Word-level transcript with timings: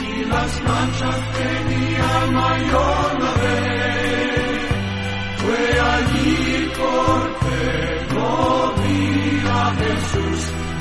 y 0.00 0.24
las 0.24 0.62
manchas 0.62 1.20
de 1.36 1.50
mi 1.70 1.94
alma 1.96 2.58
yo 2.70 3.18
la 3.20 3.32
ve. 3.42 3.64
Fue 5.38 5.80
allí 5.80 6.54
no 8.14 8.74
vi 8.82 9.42
a 9.46 9.74
Jesús 9.80 10.40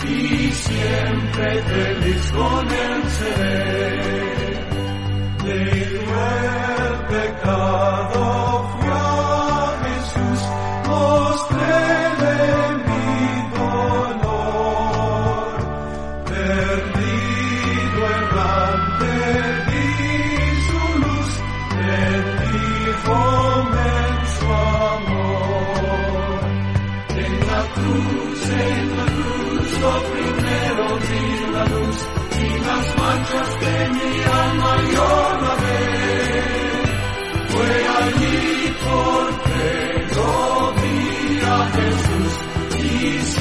y 0.09 0.51
siempre 0.51 1.61
feliz 1.63 2.31
con 2.31 2.67
él 2.67 3.03
seré. 3.17 4.63
Dejo 5.43 6.13
el 6.83 6.93
pecado, 7.13 8.52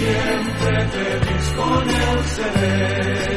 siempre 0.03 0.89
feliz 0.89 1.55
con 1.57 1.91
él 1.91 2.25
seré. 2.27 3.32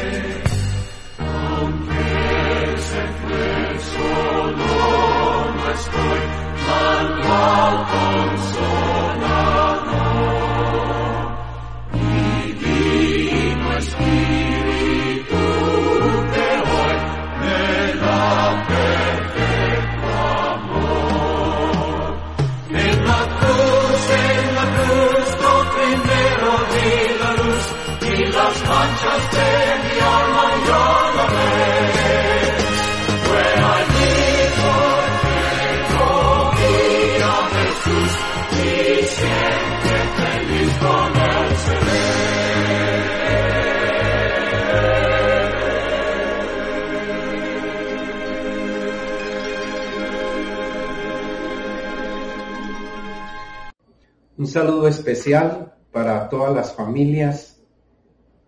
Saludo 54.55 54.88
especial 54.88 55.73
para 55.92 56.30
todas 56.30 56.55
las 56.55 56.71
familias 56.73 57.61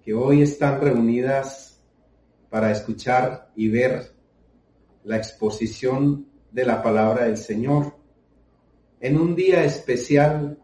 que 0.06 0.14
hoy 0.14 0.42
están 0.42 0.80
reunidas 0.80 1.84
para 2.50 2.72
escuchar 2.72 3.52
y 3.58 3.68
ver 3.68 4.14
la 5.04 5.18
exposición 5.18 6.26
de 6.50 6.64
la 6.64 6.82
palabra 6.82 7.26
del 7.26 7.36
Señor. 7.36 7.98
En 9.02 9.20
un 9.20 9.36
día 9.36 9.66
especial 9.66 10.58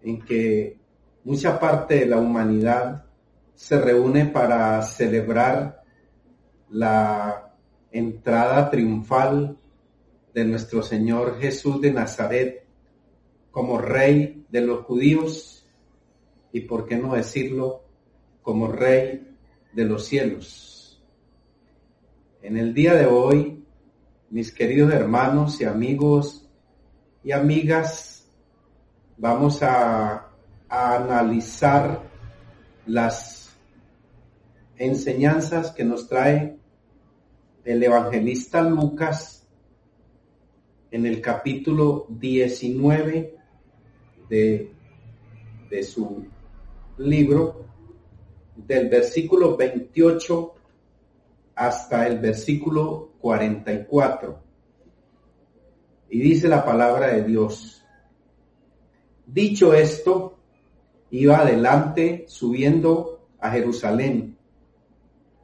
en 0.00 0.20
que 0.20 0.80
mucha 1.22 1.60
parte 1.60 2.00
de 2.00 2.06
la 2.06 2.18
humanidad 2.18 3.04
se 3.54 3.80
reúne 3.80 4.26
para 4.26 4.82
celebrar 4.82 5.80
la 6.70 7.54
entrada 7.92 8.68
triunfal 8.68 9.56
de 10.34 10.44
nuestro 10.44 10.82
Señor 10.82 11.38
Jesús 11.38 11.80
de 11.80 11.92
Nazaret 11.92 12.61
como 13.52 13.78
rey 13.78 14.44
de 14.48 14.62
los 14.62 14.84
judíos 14.84 15.64
y, 16.52 16.62
por 16.62 16.86
qué 16.86 16.96
no 16.96 17.14
decirlo, 17.14 17.82
como 18.42 18.66
rey 18.66 19.36
de 19.72 19.84
los 19.84 20.06
cielos. 20.06 21.00
En 22.42 22.56
el 22.56 22.74
día 22.74 22.94
de 22.94 23.06
hoy, 23.06 23.64
mis 24.30 24.52
queridos 24.52 24.92
hermanos 24.92 25.60
y 25.60 25.64
amigos 25.64 26.48
y 27.22 27.32
amigas, 27.32 28.26
vamos 29.18 29.62
a, 29.62 30.30
a 30.68 30.96
analizar 30.96 32.02
las 32.86 33.54
enseñanzas 34.76 35.70
que 35.70 35.84
nos 35.84 36.08
trae 36.08 36.56
el 37.64 37.82
evangelista 37.82 38.62
Lucas 38.62 39.46
en 40.90 41.06
el 41.06 41.20
capítulo 41.20 42.06
19 42.08 43.41
de, 44.32 44.72
de 45.68 45.82
su 45.82 46.24
libro, 46.96 47.66
del 48.56 48.88
versículo 48.88 49.58
28 49.58 50.54
hasta 51.54 52.06
el 52.06 52.18
versículo 52.18 53.10
44. 53.20 54.38
Y 56.08 56.20
dice 56.20 56.48
la 56.48 56.64
palabra 56.64 57.08
de 57.08 57.24
Dios. 57.24 57.84
Dicho 59.26 59.74
esto, 59.74 60.38
iba 61.10 61.40
adelante 61.40 62.24
subiendo 62.26 63.26
a 63.38 63.50
Jerusalén. 63.50 64.38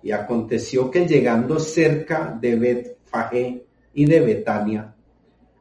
Y 0.03 0.13
aconteció 0.13 0.91
que 0.91 1.07
llegando 1.07 1.61
cerca 1.61 2.39
de 2.41 2.57
Betfagé 2.57 3.67
y 3.93 4.07
de 4.07 4.21
Betania, 4.21 4.95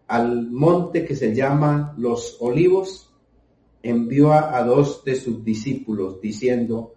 al 0.08 0.50
monte 0.50 1.04
que 1.04 1.16
se 1.16 1.36
llama 1.36 1.94
Los 1.98 2.38
Olivos, 2.40 3.07
envió 3.90 4.34
a, 4.34 4.62
dos 4.64 5.04
de 5.04 5.16
sus 5.16 5.44
discípulos, 5.44 6.22
diciendo, 6.22 6.94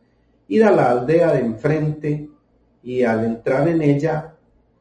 Id 0.49 0.63
a 0.63 0.71
la 0.71 0.91
aldea 0.91 1.33
de 1.33 1.41
enfrente, 1.41 2.29
y 2.83 3.03
al 3.03 3.25
entrar 3.25 3.69
en 3.69 3.83
ella 3.83 4.35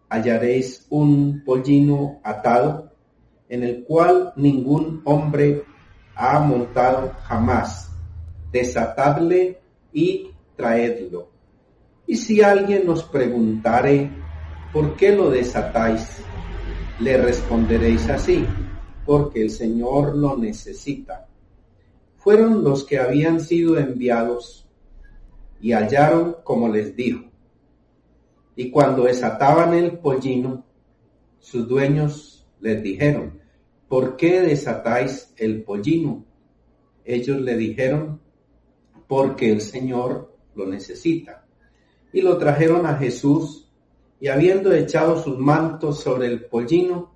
hallaréis 0.09 0.85
un 0.89 1.43
pollino 1.45 2.19
atado, 2.23 2.91
en 3.47 3.63
el 3.63 3.83
cual 3.83 4.33
ningún 4.35 5.01
hombre 5.05 5.63
ha 6.15 6.39
montado 6.39 7.13
jamás. 7.23 7.91
Desatadle 8.51 9.59
y 9.93 10.31
traedlo. 10.55 11.29
Y 12.07 12.15
si 12.15 12.41
alguien 12.41 12.85
nos 12.85 13.03
preguntare, 13.03 14.09
¿por 14.73 14.95
qué 14.95 15.15
lo 15.15 15.29
desatáis? 15.29 16.17
Le 16.99 17.17
responderéis 17.17 18.09
así, 18.09 18.45
porque 19.05 19.43
el 19.43 19.51
Señor 19.51 20.15
lo 20.15 20.35
necesita. 20.35 21.28
Fueron 22.29 22.63
los 22.63 22.83
que 22.83 22.99
habían 22.99 23.41
sido 23.41 23.79
enviados 23.79 24.69
y 25.59 25.71
hallaron 25.71 26.35
como 26.43 26.69
les 26.69 26.95
dijo. 26.95 27.23
Y 28.55 28.69
cuando 28.69 29.05
desataban 29.05 29.73
el 29.73 29.97
pollino, 29.97 30.63
sus 31.39 31.67
dueños 31.67 32.47
les 32.59 32.83
dijeron, 32.83 33.39
¿por 33.87 34.15
qué 34.15 34.41
desatáis 34.41 35.33
el 35.37 35.63
pollino? 35.63 36.23
Ellos 37.03 37.41
le 37.41 37.57
dijeron, 37.57 38.21
porque 39.07 39.51
el 39.51 39.61
Señor 39.61 40.31
lo 40.53 40.67
necesita. 40.67 41.47
Y 42.13 42.21
lo 42.21 42.37
trajeron 42.37 42.85
a 42.85 42.95
Jesús, 42.97 43.71
y 44.19 44.27
habiendo 44.27 44.71
echado 44.71 45.19
sus 45.19 45.39
mantos 45.39 46.01
sobre 46.01 46.27
el 46.27 46.45
pollino, 46.45 47.11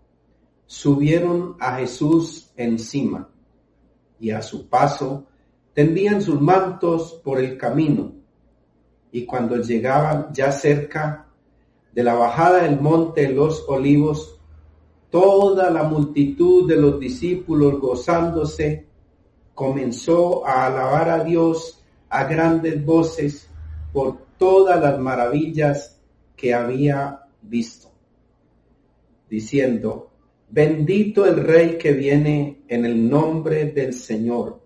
subieron 0.65 1.55
a 1.59 1.75
Jesús 1.75 2.51
encima, 2.57 3.29
y 4.23 4.31
a 4.31 4.41
su 4.41 4.69
paso 4.69 5.25
tendían 5.73 6.21
sus 6.21 6.39
mantos 6.39 7.19
por 7.25 7.39
el 7.39 7.57
camino. 7.57 8.13
Y 9.11 9.25
cuando 9.25 9.57
llegaban 9.57 10.29
ya 10.31 10.49
cerca 10.53 11.27
de 11.91 12.03
la 12.03 12.13
bajada 12.13 12.63
del 12.63 12.79
monte 12.79 13.27
los 13.27 13.65
olivos, 13.67 14.39
toda 15.09 15.69
la 15.69 15.83
multitud 15.83 16.69
de 16.69 16.77
los 16.77 17.01
discípulos 17.01 17.81
gozándose 17.81 18.87
comenzó 19.53 20.47
a 20.47 20.67
alabar 20.67 21.09
a 21.09 21.23
Dios 21.25 21.83
a 22.07 22.23
grandes 22.23 22.83
voces 22.85 23.49
por 23.91 24.19
todas 24.37 24.79
las 24.79 24.97
maravillas 24.99 25.99
que 26.37 26.53
había 26.53 27.25
visto, 27.41 27.91
diciendo, 29.29 30.12
bendito 30.53 31.25
el 31.25 31.37
Rey 31.37 31.79
que 31.79 31.93
viene 31.93 32.61
en 32.67 32.85
el 32.85 33.09
nombre 33.09 33.71
del 33.71 33.91
Señor, 33.91 34.61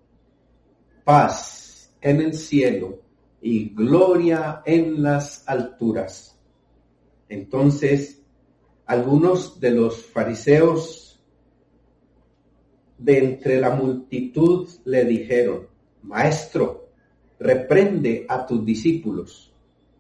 paz 1.06 1.96
en 2.02 2.20
el 2.20 2.34
cielo 2.34 3.00
y 3.42 3.70
gloria 3.74 4.64
en 4.66 5.02
las 5.02 5.48
alturas. 5.48 6.38
Entonces, 7.30 8.22
algunos 8.86 9.62
de 9.62 9.72
los 9.72 10.06
fariseos 10.06 11.24
de 12.98 13.20
entre 13.20 13.58
la 13.62 13.74
multitud 13.74 14.68
le 14.84 15.06
dijeron, 15.06 15.68
Maestro, 16.04 16.90
reprende 17.40 18.26
a 18.28 18.46
tus 18.46 18.66
discípulos. 18.66 19.54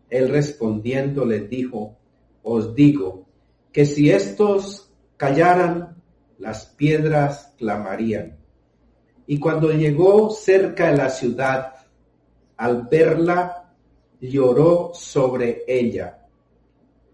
Él 0.09 0.27
respondiendo 0.27 1.23
les 1.23 1.49
dijo, 1.49 1.95
Os 2.43 2.75
digo 2.75 3.25
que 3.71 3.85
si 3.85 4.09
estos 4.09 4.86
callaran, 5.17 6.01
las 6.37 6.65
piedras 6.65 7.53
clamarían. 7.57 8.37
Y 9.25 9.39
cuando 9.39 9.71
llegó 9.71 10.29
cerca 10.29 10.91
de 10.91 10.97
la 10.97 11.09
ciudad, 11.09 11.73
al 12.55 12.83
verla, 12.83 13.73
lloró 14.21 14.91
sobre 14.93 15.63
ella, 15.67 16.25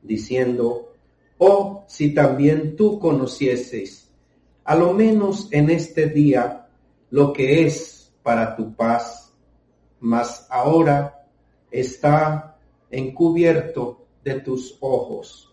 diciendo, 0.02 0.94
Oh, 1.38 1.84
si 1.88 2.14
también 2.14 2.76
tú 2.76 3.00
conocieses, 3.00 4.10
a 4.64 4.76
lo 4.76 4.94
menos 4.94 5.50
en 5.52 5.70
este 5.70 6.08
día, 6.08 6.68
lo 7.10 7.34
que 7.34 7.66
es 7.66 8.14
para 8.24 8.56
tu 8.56 8.74
paz, 8.76 9.34
mas 10.00 10.48
ahora 10.50 11.28
está 11.70 12.58
encubierto 12.90 14.06
de 14.24 14.40
tus 14.40 14.78
ojos, 14.80 15.53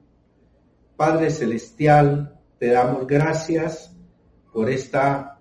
Padre 1.01 1.31
Celestial, 1.31 2.39
te 2.59 2.67
damos 2.67 3.07
gracias 3.07 3.91
por 4.53 4.69
esta 4.69 5.39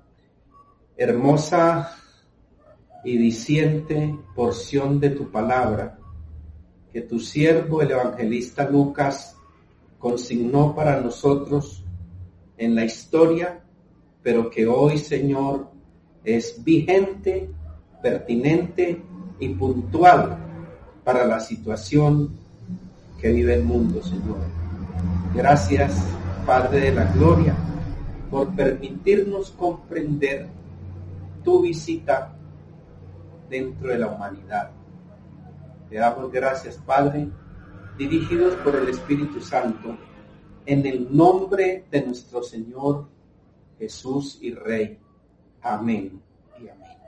hermosa 0.97 1.99
y 3.05 3.19
diciente 3.19 4.19
porción 4.35 4.99
de 4.99 5.11
tu 5.11 5.31
palabra 5.31 5.99
que 6.91 7.03
tu 7.03 7.21
siervo, 7.21 7.83
el 7.83 7.91
evangelista 7.91 8.71
Lucas, 8.71 9.37
consignó 9.99 10.75
para 10.75 10.99
nosotros 10.99 11.85
en 12.57 12.75
la 12.75 12.87
historia, 12.87 13.63
pero 14.23 14.49
que 14.49 14.67
hoy, 14.67 14.97
Señor, 14.97 15.69
es 16.25 16.65
vigente, 16.65 17.51
pertinente 18.01 19.03
y 19.39 19.51
puntual 19.51 20.39
para 21.05 21.27
la 21.27 21.39
situación 21.39 22.31
que 23.21 23.31
vive 23.31 23.57
el 23.57 23.65
mundo, 23.65 24.03
Señor. 24.03 24.60
Gracias, 25.35 25.95
Padre 26.45 26.81
de 26.81 26.93
la 26.93 27.05
Gloria, 27.13 27.55
por 28.31 28.55
permitirnos 28.55 29.53
comprender 29.53 30.49
tu 31.45 31.63
visita 31.63 32.35
dentro 33.49 33.91
de 33.91 33.99
la 33.99 34.09
humanidad. 34.09 34.73
Te 35.89 35.97
damos 35.97 36.33
gracias, 36.33 36.77
Padre, 36.79 37.29
dirigidos 37.97 38.55
por 38.57 38.75
el 38.75 38.89
Espíritu 38.89 39.41
Santo, 39.41 39.97
en 40.67 40.85
el 40.85 41.17
nombre 41.17 41.85
de 41.91 42.07
nuestro 42.07 42.43
Señor 42.43 43.07
Jesús 43.79 44.39
y 44.41 44.53
Rey. 44.53 44.99
Amén 45.63 46.21
y 46.59 46.69
amén. 46.69 46.99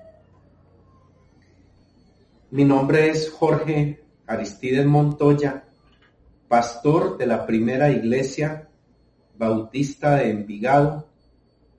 Mi 2.53 2.65
nombre 2.65 3.11
es 3.11 3.31
Jorge 3.31 4.01
Aristides 4.29 4.87
Montoya, 4.87 5.65
pastor 6.53 7.17
de 7.17 7.25
la 7.25 7.47
primera 7.47 7.91
iglesia 7.91 8.69
bautista 9.39 10.17
de 10.17 10.29
Envigado, 10.29 11.09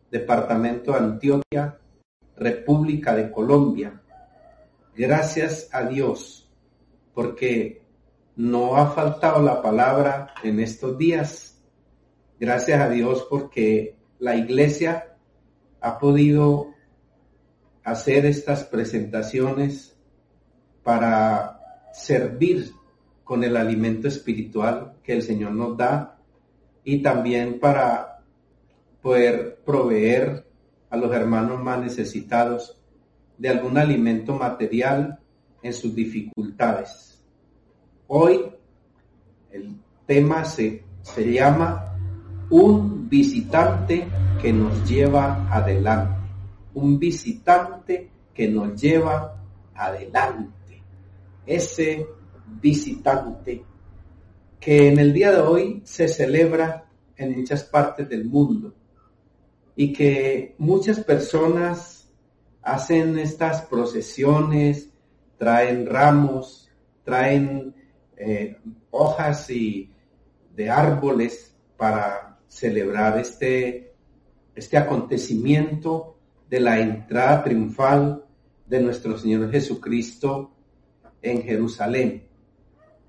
departamento 0.09 0.93
de 0.93 0.97
Antioquia, 0.97 1.77
República 2.35 3.13
de 3.13 3.29
Colombia. 3.29 4.01
Gracias 4.95 5.69
a 5.71 5.83
Dios, 5.83 6.51
porque 7.13 7.85
no 8.35 8.75
ha 8.77 8.89
faltado 8.89 9.43
la 9.43 9.61
palabra 9.61 10.33
en 10.43 10.59
estos 10.59 10.97
días. 10.97 11.61
Gracias 12.39 12.81
a 12.81 12.89
Dios 12.89 13.27
porque 13.29 13.95
la 14.17 14.35
iglesia 14.35 15.17
ha 15.81 15.99
podido 15.99 16.73
hacer 17.83 18.25
estas 18.25 18.63
presentaciones 18.63 19.95
para 20.81 21.59
servir 21.93 22.73
con 23.33 23.43
el 23.43 23.57
alimento 23.57 24.07
espiritual 24.07 24.93
que 25.03 25.11
el 25.11 25.23
Señor 25.23 25.53
nos 25.53 25.75
da 25.75 26.19
y 26.83 27.01
también 27.01 27.59
para 27.59 28.19
poder 29.01 29.59
proveer 29.65 30.45
a 30.91 30.97
los 30.97 31.11
hermanos 31.11 31.59
más 31.59 31.81
necesitados 31.81 32.79
de 33.39 33.49
algún 33.49 33.79
alimento 33.79 34.35
material 34.35 35.17
en 35.63 35.73
sus 35.73 35.95
dificultades. 35.95 37.23
Hoy 38.05 38.39
el 39.49 39.77
tema 40.05 40.45
se, 40.45 40.83
se 41.01 41.33
llama 41.33 41.97
un 42.51 43.09
visitante 43.09 44.07
que 44.39 44.53
nos 44.53 44.87
lleva 44.87 45.51
adelante. 45.51 46.21
Un 46.75 46.99
visitante 46.99 48.11
que 48.31 48.47
nos 48.47 48.79
lleva 48.79 49.41
adelante. 49.73 50.83
Ese 51.47 52.05
visitante 52.45 53.63
que 54.59 54.87
en 54.87 54.99
el 54.99 55.13
día 55.13 55.31
de 55.31 55.41
hoy 55.41 55.81
se 55.83 56.07
celebra 56.07 56.85
en 57.17 57.37
muchas 57.37 57.63
partes 57.63 58.07
del 58.07 58.25
mundo 58.25 58.73
y 59.75 59.91
que 59.91 60.55
muchas 60.57 60.99
personas 60.99 62.09
hacen 62.61 63.19
estas 63.19 63.63
procesiones, 63.63 64.89
traen 65.37 65.85
ramos, 65.85 66.71
traen 67.03 67.75
eh, 68.15 68.57
hojas 68.91 69.49
y 69.49 69.91
de 70.55 70.69
árboles 70.69 71.53
para 71.75 72.39
celebrar 72.47 73.19
este, 73.19 73.93
este 74.55 74.77
acontecimiento 74.77 76.17
de 76.49 76.59
la 76.59 76.79
entrada 76.79 77.43
triunfal 77.43 78.23
de 78.67 78.79
nuestro 78.79 79.17
Señor 79.17 79.51
Jesucristo 79.51 80.51
en 81.21 81.41
Jerusalén. 81.41 82.27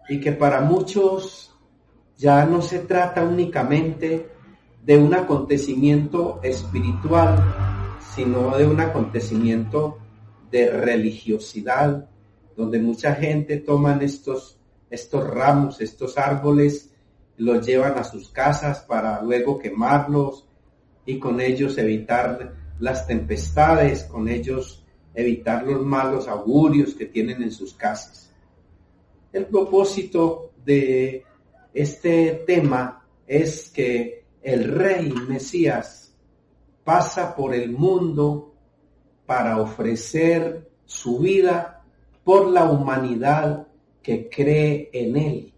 Y 0.09 0.21
que 0.21 0.33
para 0.33 0.61
muchos 0.61 1.55
ya 2.17 2.45
no 2.45 2.63
se 2.63 2.81
trata 2.81 3.25
únicamente 3.25 4.29
de 4.85 4.99
un 4.99 5.15
acontecimiento 5.15 6.41
espiritual, 6.43 7.43
sino 8.15 8.57
de 8.57 8.67
un 8.67 8.81
acontecimiento 8.81 9.99
de 10.51 10.71
religiosidad, 10.71 12.09
donde 12.57 12.79
mucha 12.79 13.15
gente 13.15 13.59
toman 13.59 14.03
estos, 14.03 14.59
estos 14.91 15.27
ramos, 15.29 15.81
estos 15.81 16.17
árboles, 16.19 16.93
los 17.37 17.67
llevan 17.67 17.99
a 17.99 18.05
sus 18.05 18.29
casas 18.29 18.81
para 18.81 19.21
luego 19.23 19.59
quemarlos 19.59 20.47
y 21.05 21.19
con 21.19 21.41
ellos 21.41 21.77
evitar 21.79 22.55
las 22.79 23.07
tempestades, 23.07 24.05
con 24.05 24.29
ellos 24.29 24.85
evitar 25.15 25.65
los 25.65 25.85
malos 25.85 26.29
augurios 26.29 26.95
que 26.95 27.07
tienen 27.07 27.43
en 27.43 27.51
sus 27.51 27.75
casas. 27.75 28.24
El 29.35 29.47
propósito 29.47 30.53
de 30.65 31.25
este 31.73 32.45
tema 32.47 33.05
es 33.27 33.69
que 33.69 34.27
el 34.41 34.63
rey 34.73 35.13
Mesías 35.29 36.15
pasa 36.85 37.35
por 37.35 37.53
el 37.53 37.73
mundo 37.73 38.55
para 39.27 39.61
ofrecer 39.61 40.71
su 40.85 41.19
vida 41.19 41.83
por 42.23 42.47
la 42.47 42.71
humanidad 42.71 43.67
que 44.01 44.29
cree 44.31 44.89
en 44.93 45.17
él. 45.17 45.53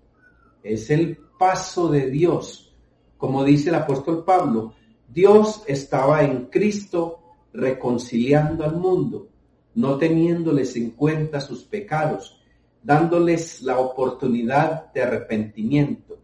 Es 0.62 0.88
el 0.88 1.18
paso 1.38 1.90
de 1.90 2.09
Dios. 2.09 2.75
Como 3.18 3.45
dice 3.45 3.68
el 3.68 3.75
apóstol 3.75 4.25
Pablo, 4.25 4.73
Dios 5.06 5.62
estaba 5.66 6.23
en 6.25 6.47
Cristo 6.47 7.18
reconciliando 7.52 8.64
al 8.64 8.76
mundo, 8.76 9.28
no 9.75 9.99
teniéndoles 9.99 10.76
en 10.76 10.92
cuenta 10.92 11.42
sus 11.42 11.62
pecados, 11.64 12.36
dándoles 12.87 13.62
la 13.62 13.81
oportunidad 13.81 14.93
de 14.93 15.02
arrepentimiento. 15.02 16.21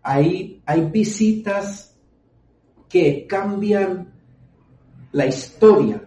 Ahí 0.00 0.62
hay 0.64 0.88
visitas 0.88 1.98
que 2.88 3.26
cambian 3.26 4.14
la 5.10 5.26
historia 5.26 6.04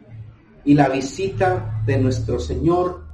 y 0.63 0.75
la 0.75 0.87
visita 0.87 1.83
de 1.85 1.97
nuestro 1.97 2.39
Señor 2.39 3.05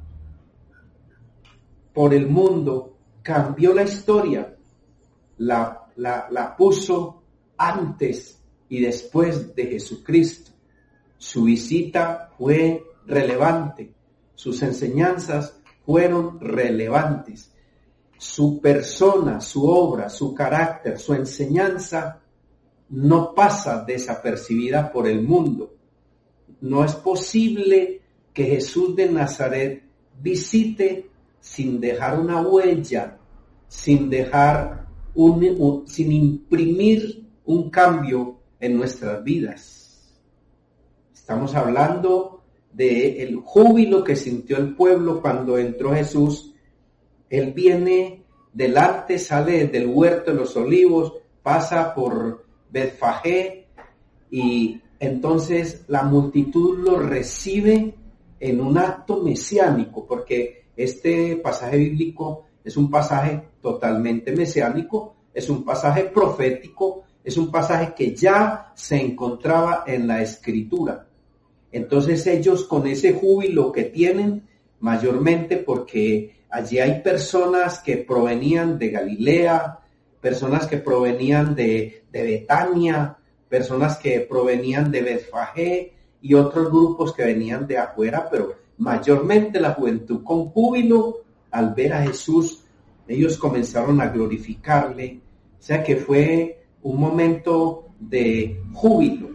por 1.93 2.13
el 2.13 2.27
mundo 2.27 2.95
cambió 3.23 3.73
la 3.73 3.83
historia. 3.83 4.55
La, 5.39 5.87
la, 5.95 6.27
la 6.29 6.55
puso 6.55 7.23
antes 7.57 8.39
y 8.69 8.81
después 8.81 9.55
de 9.55 9.65
Jesucristo. 9.65 10.51
Su 11.17 11.45
visita 11.45 12.29
fue 12.37 12.83
relevante, 13.07 13.95
sus 14.35 14.61
enseñanzas 14.61 15.62
fueron 15.85 16.39
relevantes, 16.39 17.51
su 18.17 18.61
persona, 18.61 19.41
su 19.41 19.65
obra, 19.65 20.09
su 20.09 20.33
carácter, 20.33 20.97
su 20.97 21.13
enseñanza 21.13 22.21
no 22.89 23.33
pasa 23.33 23.83
desapercibida 23.85 24.91
por 24.91 25.07
el 25.07 25.23
mundo. 25.23 25.75
No 26.61 26.85
es 26.85 26.95
posible 26.95 28.01
que 28.33 28.45
Jesús 28.45 28.95
de 28.95 29.09
Nazaret 29.09 29.83
visite 30.21 31.09
sin 31.39 31.81
dejar 31.81 32.19
una 32.19 32.41
huella, 32.41 33.17
sin 33.67 34.09
dejar 34.09 34.87
un, 35.15 35.83
sin 35.85 36.11
imprimir 36.11 37.25
un 37.45 37.69
cambio 37.69 38.37
en 38.59 38.77
nuestras 38.77 39.23
vidas. 39.23 40.13
Estamos 41.13 41.53
hablando 41.55 42.32
de 42.73 43.23
el 43.23 43.37
júbilo 43.37 44.03
que 44.03 44.15
sintió 44.15 44.57
el 44.57 44.75
pueblo 44.75 45.21
cuando 45.21 45.57
entró 45.57 45.93
Jesús. 45.93 46.53
Él 47.29 47.53
viene 47.53 48.23
delante, 48.51 49.19
sale 49.19 49.67
del 49.67 49.87
huerto 49.87 50.31
de 50.31 50.37
los 50.37 50.55
olivos, 50.55 51.13
pasa 51.41 51.93
por 51.93 52.45
Betfagé 52.69 53.67
y 54.31 54.81
entonces 54.99 55.83
la 55.87 56.03
multitud 56.03 56.79
lo 56.79 56.97
recibe 56.97 57.95
en 58.39 58.61
un 58.61 58.77
acto 58.77 59.21
mesiánico, 59.21 60.05
porque 60.05 60.65
este 60.75 61.37
pasaje 61.37 61.77
bíblico 61.77 62.45
es 62.63 62.77
un 62.77 62.89
pasaje 62.89 63.41
totalmente 63.61 64.35
mesiánico, 64.35 65.15
es 65.33 65.49
un 65.49 65.63
pasaje 65.63 66.05
profético, 66.05 67.03
es 67.23 67.37
un 67.37 67.51
pasaje 67.51 67.93
que 67.95 68.15
ya 68.15 68.71
se 68.75 68.97
encontraba 68.97 69.83
en 69.87 70.07
la 70.07 70.21
escritura. 70.21 71.07
Entonces 71.73 72.25
ellos 72.27 72.65
con 72.65 72.85
ese 72.85 73.13
júbilo 73.13 73.71
que 73.71 73.85
tienen, 73.85 74.43
mayormente 74.79 75.57
porque 75.57 76.35
allí 76.49 76.77
hay 76.77 77.01
personas 77.01 77.79
que 77.79 77.97
provenían 77.97 78.77
de 78.77 78.89
Galilea, 78.89 79.79
personas 80.21 80.67
que 80.67 80.77
provenían 80.77 81.55
de, 81.55 82.03
Betania, 82.11 83.17
personas 83.49 83.97
que 83.97 84.19
provenían 84.21 84.91
de 84.91 85.01
Betfagé 85.01 85.93
y 86.21 86.35
otros 86.35 86.69
grupos 86.69 87.11
que 87.11 87.25
venían 87.25 87.65
de 87.65 87.79
afuera, 87.79 88.29
pero 88.29 88.53
mayormente 88.77 89.59
la 89.59 89.71
juventud 89.71 90.23
con 90.23 90.49
júbilo 90.49 91.23
al 91.49 91.73
ver 91.73 91.93
a 91.93 92.03
Jesús, 92.03 92.63
ellos 93.07 93.35
comenzaron 93.37 93.99
a 93.99 94.09
glorificarle, 94.09 95.19
o 95.59 95.61
sea 95.61 95.83
que 95.83 95.95
fue 95.95 96.65
un 96.83 96.99
momento 96.99 97.87
de 97.99 98.61
júbilo 98.73 99.29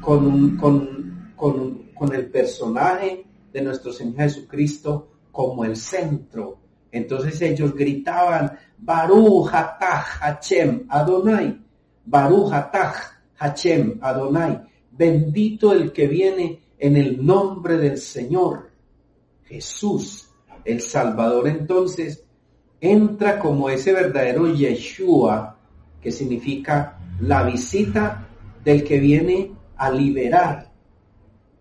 con, 0.00 0.56
con, 0.56 1.03
con, 1.44 2.14
el 2.14 2.30
personaje 2.30 3.26
de 3.52 3.60
nuestro 3.60 3.92
Señor 3.92 4.16
Jesucristo 4.16 5.08
como 5.30 5.66
el 5.66 5.76
centro. 5.76 6.58
Entonces 6.90 7.38
ellos 7.42 7.74
gritaban, 7.74 8.58
Baruch 8.78 9.52
atah 9.52 10.04
Hachem 10.20 10.86
Adonai, 10.88 11.60
Baruch 12.06 12.50
atah 12.50 12.94
Hachem 13.36 13.98
Adonai, 14.00 14.58
bendito 14.90 15.72
el 15.72 15.92
que 15.92 16.06
viene 16.06 16.60
en 16.78 16.96
el 16.96 17.24
nombre 17.24 17.76
del 17.76 17.98
Señor. 17.98 18.70
Jesús, 19.44 20.30
el 20.64 20.80
Salvador 20.80 21.48
entonces, 21.48 22.24
entra 22.80 23.38
como 23.38 23.68
ese 23.68 23.92
verdadero 23.92 24.50
Yeshua, 24.50 25.58
que 26.00 26.10
significa 26.10 26.98
la 27.20 27.42
visita 27.42 28.28
del 28.64 28.82
que 28.82 28.98
viene 28.98 29.52
a 29.76 29.90
liberar. 29.90 30.73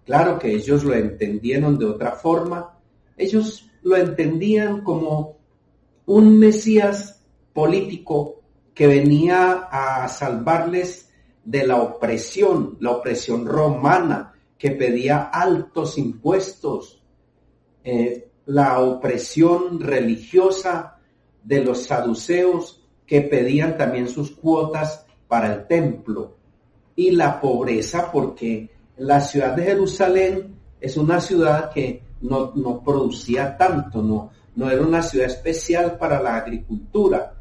Claro 0.06 0.38
que 0.38 0.54
ellos 0.54 0.84
lo 0.84 0.94
entendieron 0.94 1.78
de 1.78 1.86
otra 1.86 2.12
forma, 2.12 2.78
ellos 3.18 3.70
lo 3.84 3.96
entendían 3.96 4.82
como 4.82 5.38
un 6.06 6.38
Mesías 6.38 7.24
político 7.54 8.42
que 8.74 8.88
venía 8.88 9.68
a 9.72 10.08
salvarles 10.08 11.10
de 11.44 11.68
la 11.68 11.82
opresión, 11.82 12.78
la 12.80 12.92
opresión 12.92 13.46
romana, 13.46 14.34
que 14.58 14.72
pedía 14.72 15.24
altos 15.24 15.98
impuestos, 15.98 17.04
eh, 17.84 18.30
la 18.46 18.80
opresión 18.80 19.80
religiosa 19.80 21.00
de 21.44 21.64
los 21.64 21.86
saduceos 21.86 22.82
que 23.06 23.22
pedían 23.22 23.78
también 23.78 24.08
sus 24.08 24.32
cuotas 24.32 25.06
para 25.28 25.54
el 25.54 25.68
templo. 25.68 26.38
Y 26.96 27.12
la 27.12 27.42
pobreza 27.42 28.12
porque 28.12 28.70
la 28.98 29.22
ciudad 29.22 29.56
de 29.56 29.64
Jerusalén 29.64 30.56
es 30.80 30.98
una 30.98 31.20
ciudad 31.20 31.72
que 31.72 32.02
no, 32.22 32.82
producía 32.84 33.58
tanto, 33.58 34.02
no 34.02 34.70
era 34.70 34.82
una 34.82 35.02
ciudad 35.02 35.28
especial 35.28 35.98
para 35.98 36.22
la 36.22 36.38
agricultura. 36.38 37.34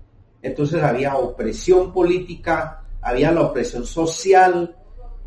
Entonces 0.42 0.82
había 0.82 1.16
opresión 1.16 1.92
política, 1.92 2.82
había 3.00 3.30
la 3.30 3.42
opresión 3.42 3.86
social 3.86 4.76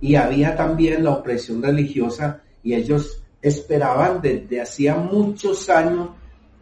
y 0.02 0.16
había 0.16 0.56
también 0.56 1.04
la 1.04 1.12
opresión 1.12 1.62
religiosa 1.62 2.42
y 2.64 2.74
ellos 2.74 3.24
esperaban 3.42 4.22
desde 4.22 4.62
hacía 4.62 4.96
muchos 4.96 5.70
años 5.70 6.10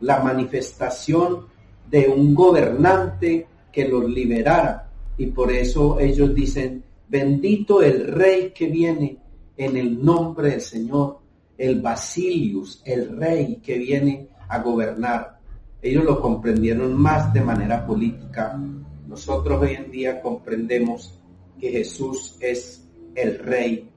la 0.01 0.19
manifestación 0.19 1.47
de 1.89 2.09
un 2.09 2.35
gobernante 2.35 3.47
que 3.71 3.87
los 3.87 4.09
liberara. 4.09 4.89
Y 5.17 5.27
por 5.27 5.51
eso 5.51 5.99
ellos 5.99 6.33
dicen, 6.35 6.83
bendito 7.07 7.81
el 7.81 8.07
rey 8.07 8.51
que 8.51 8.67
viene 8.67 9.17
en 9.57 9.77
el 9.77 10.03
nombre 10.03 10.51
del 10.51 10.61
Señor, 10.61 11.19
el 11.57 11.81
Basilius, 11.81 12.81
el 12.85 13.17
rey 13.17 13.57
que 13.57 13.77
viene 13.77 14.29
a 14.47 14.59
gobernar. 14.59 15.39
Ellos 15.81 16.03
lo 16.03 16.21
comprendieron 16.21 16.93
más 16.93 17.33
de 17.33 17.41
manera 17.41 17.85
política. 17.85 18.59
Nosotros 19.07 19.61
hoy 19.61 19.73
en 19.73 19.91
día 19.91 20.21
comprendemos 20.21 21.19
que 21.59 21.71
Jesús 21.71 22.37
es 22.39 22.87
el 23.15 23.39
rey 23.39 23.89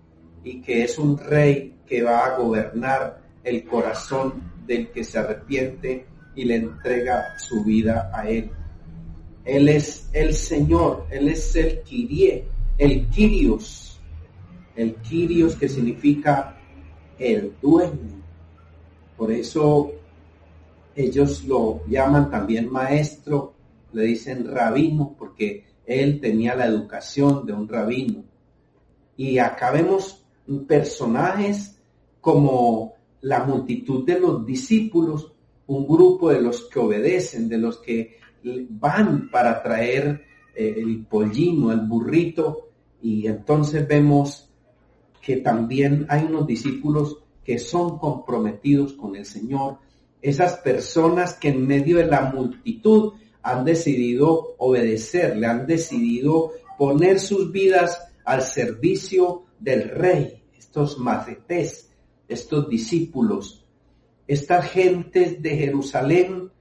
y 0.45 0.61
que 0.61 0.85
es 0.85 0.99
un 0.99 1.17
rey 1.17 1.79
que 1.87 2.03
va 2.03 2.27
a 2.27 2.39
gobernar 2.39 3.23
el 3.43 3.65
corazón 3.65 4.35
del 4.67 4.91
que 4.91 5.05
se 5.05 5.19
arrepiente 5.19 6.07
y 6.35 6.45
le 6.45 6.57
entrega 6.57 7.39
su 7.39 7.65
vida 7.65 8.11
a 8.13 8.29
él. 8.29 8.51
Él 9.45 9.69
es 9.69 10.11
el 10.13 10.35
Señor, 10.35 11.07
Él 11.09 11.29
es 11.29 11.55
el 11.55 11.81
Kirie, 11.83 12.45
el 12.79 13.07
Kyrios, 13.07 13.86
el 14.77 14.95
Kyrios 14.97 15.57
que 15.57 15.69
significa 15.69 16.57
el 17.19 17.55
dueño. 17.61 18.23
Por 19.17 19.33
eso 19.33 19.93
ellos 20.95 21.45
lo 21.45 21.87
llaman 21.87 22.31
también 22.31 22.71
maestro, 22.71 23.55
le 23.93 24.05
dicen 24.05 24.47
rabino, 24.47 25.15
porque 25.19 25.65
él 25.87 26.21
tenía 26.21 26.55
la 26.55 26.67
educación 26.67 27.47
de 27.47 27.53
un 27.53 27.69
rabino. 27.69 28.25
Y 29.17 29.39
acá 29.39 29.71
vemos 29.71 30.25
personajes 30.67 31.79
como 32.21 32.95
la 33.23 33.45
multitud 33.45 34.05
de 34.05 34.21
los 34.21 34.45
discípulos, 34.45 35.33
un 35.67 35.87
grupo 35.87 36.31
de 36.31 36.41
los 36.41 36.63
que 36.69 36.79
obedecen, 36.79 37.49
de 37.49 37.59
los 37.59 37.79
que 37.79 38.19
van 38.69 39.31
para 39.31 39.63
traer 39.63 40.23
eh, 40.55 40.75
el 40.77 41.05
pollino, 41.07 41.73
el 41.73 41.81
burrito, 41.81 42.69
y 43.03 43.27
entonces 43.27 43.87
vemos 43.87 44.46
que 45.27 45.39
también 45.39 46.07
hay 46.09 46.23
unos 46.23 46.47
discípulos 46.47 47.19
que 47.43 47.59
son 47.59 47.99
comprometidos 47.99 48.93
con 48.93 49.17
el 49.17 49.27
Señor, 49.27 49.79
esas 50.23 50.59
personas 50.59 51.35
que 51.35 51.49
en 51.49 51.67
medio 51.67 51.97
de 51.97 52.07
la 52.07 52.31
multitud 52.33 53.15
han 53.43 53.65
decidido 53.65 54.55
obedecerle, 54.59 55.49
han 55.49 55.67
decidido 55.67 56.53
poner 56.79 57.19
sus 57.19 57.51
vidas 57.51 58.07
al 58.25 58.41
servicio 58.43 59.47
del 59.59 59.89
rey, 59.89 60.45
estos 60.57 60.97
macetés, 60.97 61.91
estos 62.29 62.69
discípulos, 62.69 63.67
estas 64.29 64.71
gentes 64.71 65.43
de 65.43 65.57
Jerusalén 65.57 66.53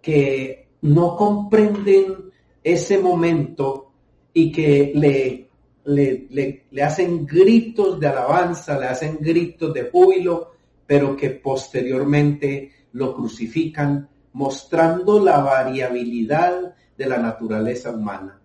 que 0.00 0.70
no 0.80 1.16
comprenden 1.16 2.32
ese 2.64 2.98
momento 2.98 3.92
y 4.34 4.50
que 4.50 4.90
le, 4.92 5.50
le, 5.84 6.64
le 6.70 6.82
hacen 6.82 7.26
gritos 7.26 7.98
de 7.98 8.06
alabanza, 8.06 8.78
le 8.78 8.86
hacen 8.86 9.18
gritos 9.20 9.72
de 9.72 9.90
júbilo, 9.90 10.52
pero 10.86 11.16
que 11.16 11.30
posteriormente 11.30 12.72
lo 12.92 13.14
crucifican, 13.14 14.08
mostrando 14.34 15.22
la 15.22 15.40
variabilidad 15.40 16.74
de 16.96 17.06
la 17.06 17.18
naturaleza 17.18 17.90
humana. 17.90 18.40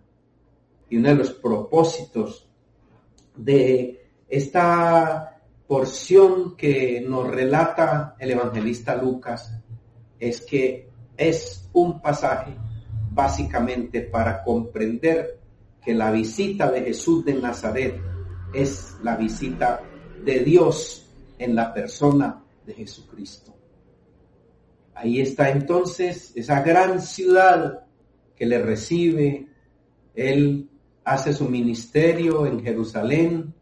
Y 0.90 0.96
uno 0.96 1.08
de 1.10 1.14
los 1.14 1.32
propósitos 1.32 2.48
de 3.36 4.06
esta 4.28 5.40
porción 5.66 6.56
que 6.56 7.04
nos 7.06 7.28
relata 7.28 8.16
el 8.18 8.30
evangelista 8.30 8.96
Lucas 8.96 9.52
es 10.18 10.40
que 10.40 10.88
es 11.16 11.68
un 11.72 12.00
pasaje 12.00 12.54
básicamente 13.10 14.02
para 14.02 14.42
comprender 14.42 15.37
que 15.84 15.94
la 15.94 16.10
visita 16.10 16.70
de 16.70 16.82
Jesús 16.82 17.24
de 17.24 17.34
Nazaret 17.34 18.00
es 18.52 18.96
la 19.02 19.16
visita 19.16 19.82
de 20.24 20.40
Dios 20.40 21.06
en 21.38 21.54
la 21.54 21.72
persona 21.72 22.42
de 22.66 22.74
Jesucristo. 22.74 23.54
Ahí 24.94 25.20
está 25.20 25.50
entonces 25.50 26.32
esa 26.34 26.60
gran 26.62 27.00
ciudad 27.00 27.86
que 28.34 28.46
le 28.46 28.60
recibe. 28.60 29.46
Él 30.14 30.68
hace 31.04 31.32
su 31.32 31.48
ministerio 31.48 32.46
en 32.46 32.60
Jerusalén, 32.60 33.54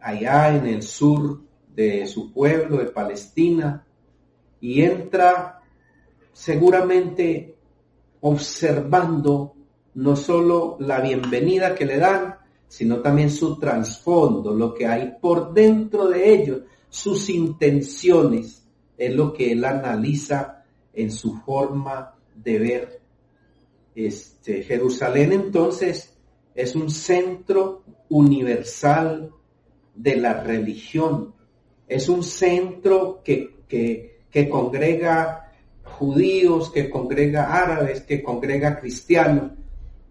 allá 0.00 0.56
en 0.56 0.66
el 0.66 0.82
sur 0.82 1.42
de 1.74 2.06
su 2.06 2.32
pueblo, 2.32 2.78
de 2.78 2.86
Palestina, 2.86 3.84
y 4.60 4.82
entra 4.82 5.60
seguramente 6.32 7.56
observando 8.20 9.54
no 9.94 10.16
solo 10.16 10.76
la 10.80 11.00
bienvenida 11.00 11.74
que 11.74 11.86
le 11.86 11.98
dan, 11.98 12.36
sino 12.68 13.00
también 13.00 13.30
su 13.30 13.58
trasfondo, 13.58 14.52
lo 14.52 14.74
que 14.74 14.86
hay 14.86 15.14
por 15.20 15.52
dentro 15.52 16.08
de 16.08 16.34
ellos, 16.34 16.62
sus 16.88 17.28
intenciones, 17.28 18.66
es 18.96 19.14
lo 19.14 19.32
que 19.32 19.52
él 19.52 19.64
analiza 19.64 20.64
en 20.92 21.10
su 21.10 21.36
forma 21.38 22.14
de 22.34 22.58
ver. 22.58 23.00
Este, 23.94 24.62
Jerusalén 24.62 25.32
entonces 25.32 26.16
es 26.54 26.74
un 26.74 26.90
centro 26.90 27.82
universal 28.08 29.30
de 29.94 30.16
la 30.16 30.42
religión, 30.42 31.32
es 31.86 32.08
un 32.08 32.24
centro 32.24 33.22
que, 33.22 33.58
que, 33.68 34.20
que 34.30 34.48
congrega 34.48 35.52
judíos, 35.84 36.70
que 36.70 36.90
congrega 36.90 37.56
árabes, 37.56 38.02
que 38.02 38.22
congrega 38.22 38.80
cristianos, 38.80 39.52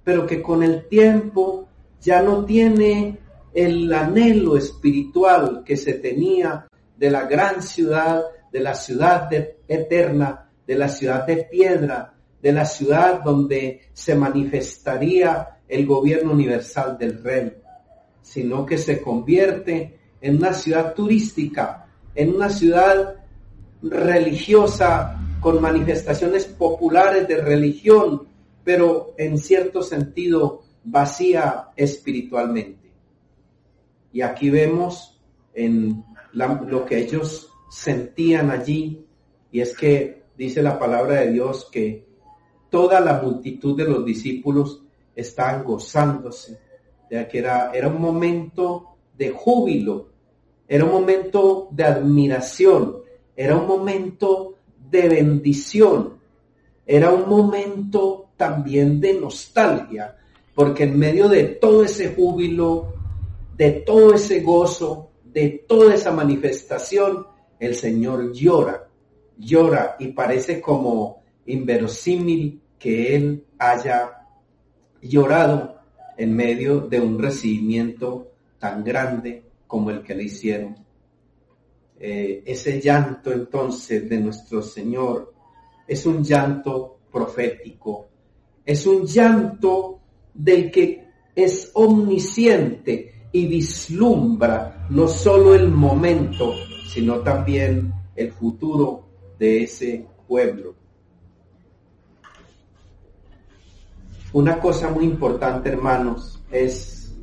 pero 0.03 0.25
que 0.27 0.41
con 0.41 0.63
el 0.63 0.88
tiempo 0.88 1.67
ya 2.01 2.22
no 2.22 2.45
tiene 2.45 3.19
el 3.53 3.91
anhelo 3.93 4.57
espiritual 4.57 5.63
que 5.63 5.77
se 5.77 5.93
tenía 5.93 6.67
de 6.98 7.12
la 7.12 7.25
gran 7.25 7.62
ciudad, 7.62 8.24
de 8.51 8.60
la 8.60 8.75
ciudad 8.75 9.29
eterna, 9.67 10.50
de 10.65 10.75
la 10.75 10.89
ciudad 10.89 11.25
de 11.25 11.38
piedra, 11.43 12.13
de 12.41 12.51
la 12.51 12.65
ciudad 12.65 13.22
donde 13.24 13.81
se 13.93 14.15
manifestaría 14.15 15.60
el 15.67 15.86
gobierno 15.86 16.33
universal 16.33 16.98
del 16.98 17.24
rey, 17.24 17.53
sino 18.22 18.65
que 18.65 18.77
se 18.77 19.01
convierte 19.01 19.98
en 20.19 20.38
una 20.38 20.53
ciudad 20.53 20.93
turística, 20.93 21.88
en 22.15 22.36
una 22.36 22.50
ciudad 22.50 23.15
religiosa 23.81 25.19
con 25.39 25.62
manifestaciones 25.62 26.45
populares 26.45 27.27
de 27.27 27.38
religión, 27.38 28.27
pero 28.63 29.13
en 29.17 29.38
cierto 29.38 29.84
sentido 29.84 30.63
vacía 30.84 31.70
espiritualmente. 31.75 32.91
Y 34.12 34.22
aquí 34.22 34.50
vemos 34.50 35.20
en 35.53 36.03
lo 36.34 36.86
que 36.86 37.00
ellos 37.00 37.51
sentían 37.70 38.51
allí, 38.51 39.05
y 39.51 39.62
es 39.62 39.75
que 39.75 40.24
dice 40.38 40.62
la 40.62 40.77
palabra 40.79 41.22
de 41.22 41.32
Dios 41.32 41.67
que 41.72 42.05
toda 42.70 43.00
la 43.00 43.22
multitud 43.22 43.77
de 43.77 43.86
los 43.86 44.05
discípulos 44.05 44.84
estaban 45.15 45.63
gozándose, 45.63 46.60
ya 47.10 47.27
que 47.27 47.39
era, 47.39 47.72
era 47.72 47.88
un 47.88 48.01
momento 48.01 48.95
de 49.17 49.30
júbilo, 49.30 50.10
era 50.67 50.86
un 50.86 50.91
momento 50.91 51.67
de 51.71 51.84
admiración, 51.84 52.97
era 53.36 53.56
un 53.56 53.67
momento 53.67 54.56
de 54.89 55.10
bendición, 55.10 56.13
era 56.86 57.12
un 57.12 57.30
momento 57.30 58.22
también 58.43 58.99
de 58.99 59.13
nostalgia, 59.13 60.17
porque 60.53 60.84
en 60.84 60.99
medio 60.99 61.29
de 61.29 61.45
todo 61.45 61.86
ese 61.86 62.13
júbilo, 62.13 62.93
de 63.56 63.71
todo 63.71 64.13
ese 64.13 64.41
gozo, 64.41 65.12
de 65.23 65.63
toda 65.65 65.95
esa 65.95 66.12
manifestación, 66.12 67.25
el 67.58 67.73
Señor 67.73 68.34
llora, 68.34 68.89
llora 69.38 69.95
y 69.97 70.08
parece 70.10 70.60
como 70.60 71.23
inverosímil 71.45 72.62
que 72.77 73.15
Él 73.15 73.45
haya 73.58 74.27
llorado 75.01 75.79
en 76.17 76.36
medio 76.36 76.82
de 76.82 76.99
un 76.99 77.17
recibimiento 77.17 78.34
tan 78.60 78.84
grande 78.84 79.41
como 79.65 79.89
el 79.89 80.03
que 80.03 80.15
le 80.15 80.23
hicieron. 80.23 80.75
Eh, 81.97 82.43
ese 82.45 82.82
llanto 82.82 83.32
entonces 83.32 84.10
de 84.10 84.17
nuestro 84.17 84.62
Señor 84.62 85.34
es 85.88 86.06
un 86.06 86.21
llanto 86.21 86.97
profético, 87.10 88.10
es 88.65 88.88
un 88.88 89.06
llanto 89.06 89.99
del 90.34 90.71
que 90.71 91.08
es 91.36 91.71
omnisciente 91.73 93.28
y 93.32 93.47
vislumbra 93.47 94.88
no 94.89 95.08
solo 95.08 95.56
el 95.56 95.69
momento, 95.69 96.54
sino 96.88 97.19
también 97.19 97.93
el 98.15 98.32
futuro 98.32 99.08
de 99.39 99.63
ese 99.63 100.06
pueblo. 100.28 100.76
Una 104.34 104.60
cosa 104.60 104.89
muy 104.89 105.06
importante, 105.06 105.69
hermanos, 105.69 106.43
es 106.52 107.15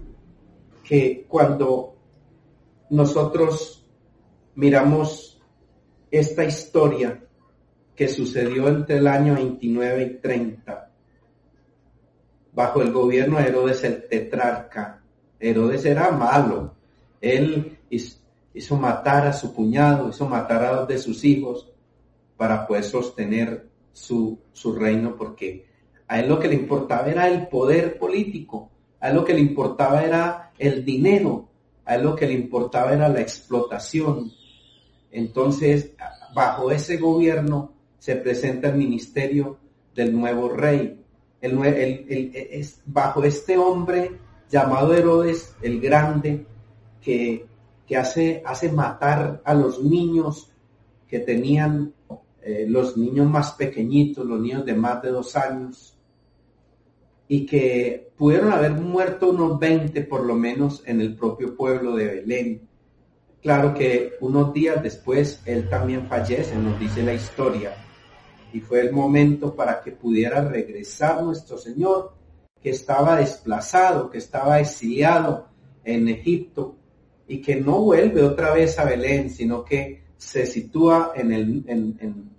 que 0.85 1.25
cuando 1.29 1.97
nosotros 2.91 3.87
miramos 4.57 5.41
esta 6.11 6.45
historia 6.45 7.25
que 7.95 8.09
sucedió 8.09 8.69
entre 8.69 8.99
el 8.99 9.07
año 9.07 9.35
29 9.35 10.03
y 10.03 10.21
30, 10.21 10.90
bajo 12.53 12.83
el 12.83 12.93
gobierno 12.93 13.39
de 13.39 13.49
Herodes 13.49 13.85
el 13.85 14.09
tetrarca. 14.09 15.03
Herodes 15.39 15.85
era 15.85 16.11
malo. 16.11 16.75
Él 17.21 17.79
hizo, 17.89 18.77
matar 18.77 19.27
a 19.27 19.33
su 19.33 19.55
cuñado, 19.55 20.09
hizo 20.09 20.27
matar 20.27 20.65
a 20.65 20.73
dos 20.73 20.89
de 20.89 20.99
sus 20.99 21.25
hijos 21.25 21.71
para 22.37 22.67
poder 22.67 22.85
sostener 22.85 23.69
su, 23.93 24.39
su 24.53 24.73
reino, 24.75 25.17
porque 25.17 25.67
a 26.09 26.21
él 26.21 26.29
lo 26.29 26.39
que 26.39 26.49
le 26.49 26.55
importaba 26.55 27.09
era 27.09 27.29
el 27.29 27.49
poder 27.49 27.99
político, 27.99 28.71
a 29.01 29.09
él 29.09 29.17
lo 29.17 29.25
que 29.25 29.35
le 29.35 29.41
importaba 29.41 30.03
era 30.03 30.53
el 30.59 30.85
dinero, 30.85 31.49
a 31.85 31.97
él 31.97 32.03
lo 32.03 32.17
que 32.17 32.27
le 32.27 32.35
importaba 32.35 32.93
era 32.93 33.09
la 33.09 33.21
explotación. 33.21 34.31
Entonces, 35.11 35.93
bajo 36.35 36.71
ese 36.71 36.97
gobierno 36.97 37.73
se 37.99 38.17
presenta 38.17 38.69
el 38.69 38.77
ministerio 38.77 39.59
del 39.95 40.13
nuevo 40.13 40.49
rey, 40.49 41.00
el, 41.41 42.31
es 42.35 42.83
bajo 42.87 43.25
este 43.25 43.57
hombre 43.57 44.13
llamado 44.51 44.95
Herodes 44.95 45.55
el 45.63 45.81
Grande, 45.81 46.47
que, 47.01 47.47
que 47.87 47.97
hace, 47.97 48.43
hace 48.45 48.71
matar 48.71 49.41
a 49.45 49.55
los 49.55 49.83
niños 49.83 50.53
que 51.09 51.21
tenían 51.21 51.95
eh, 52.43 52.67
los 52.69 52.97
niños 52.97 53.29
más 53.29 53.53
pequeñitos, 53.53 54.27
los 54.27 54.41
niños 54.41 54.65
de 54.65 54.75
más 54.75 55.03
de 55.03 55.11
dos 55.11 55.37
años, 55.37 55.97
y 57.29 57.47
que 57.47 58.11
pudieron 58.17 58.53
haber 58.53 58.73
muerto 58.73 59.31
unos 59.31 59.59
20 59.59 60.03
por 60.03 60.25
lo 60.25 60.35
menos 60.35 60.83
en 60.87 61.01
el 61.01 61.17
propio 61.17 61.57
pueblo 61.57 61.95
de 61.95 62.07
Belén. 62.07 62.69
Claro 63.41 63.73
que 63.73 64.15
unos 64.21 64.53
días 64.53 64.83
después 64.83 65.41
él 65.47 65.69
también 65.69 66.07
fallece, 66.07 66.57
nos 66.57 66.79
dice 66.79 67.03
la 67.03 67.15
historia 67.15 67.73
y 68.53 68.61
fue 68.61 68.81
el 68.81 68.93
momento 68.93 69.55
para 69.55 69.81
que 69.81 69.93
pudiera 69.93 70.47
regresar 70.47 71.23
nuestro 71.23 71.59
Señor, 71.59 72.13
que 72.61 72.71
estaba 72.71 73.17
desplazado, 73.17 74.11
que 74.11 74.19
estaba 74.19 74.61
exiliado 74.61 75.49
en 75.85 76.09
Egipto 76.09 76.77
y 77.27 77.41
que 77.41 77.57
no 77.57 77.81
vuelve 77.81 78.23
otra 78.23 78.53
vez 78.53 78.79
a 78.79 78.85
Belén, 78.85 79.31
sino 79.31 79.65
que 79.65 80.03
se 80.17 80.47
sitúa 80.47 81.13
en 81.15 81.33
el, 81.33 81.65
en, 81.67 82.31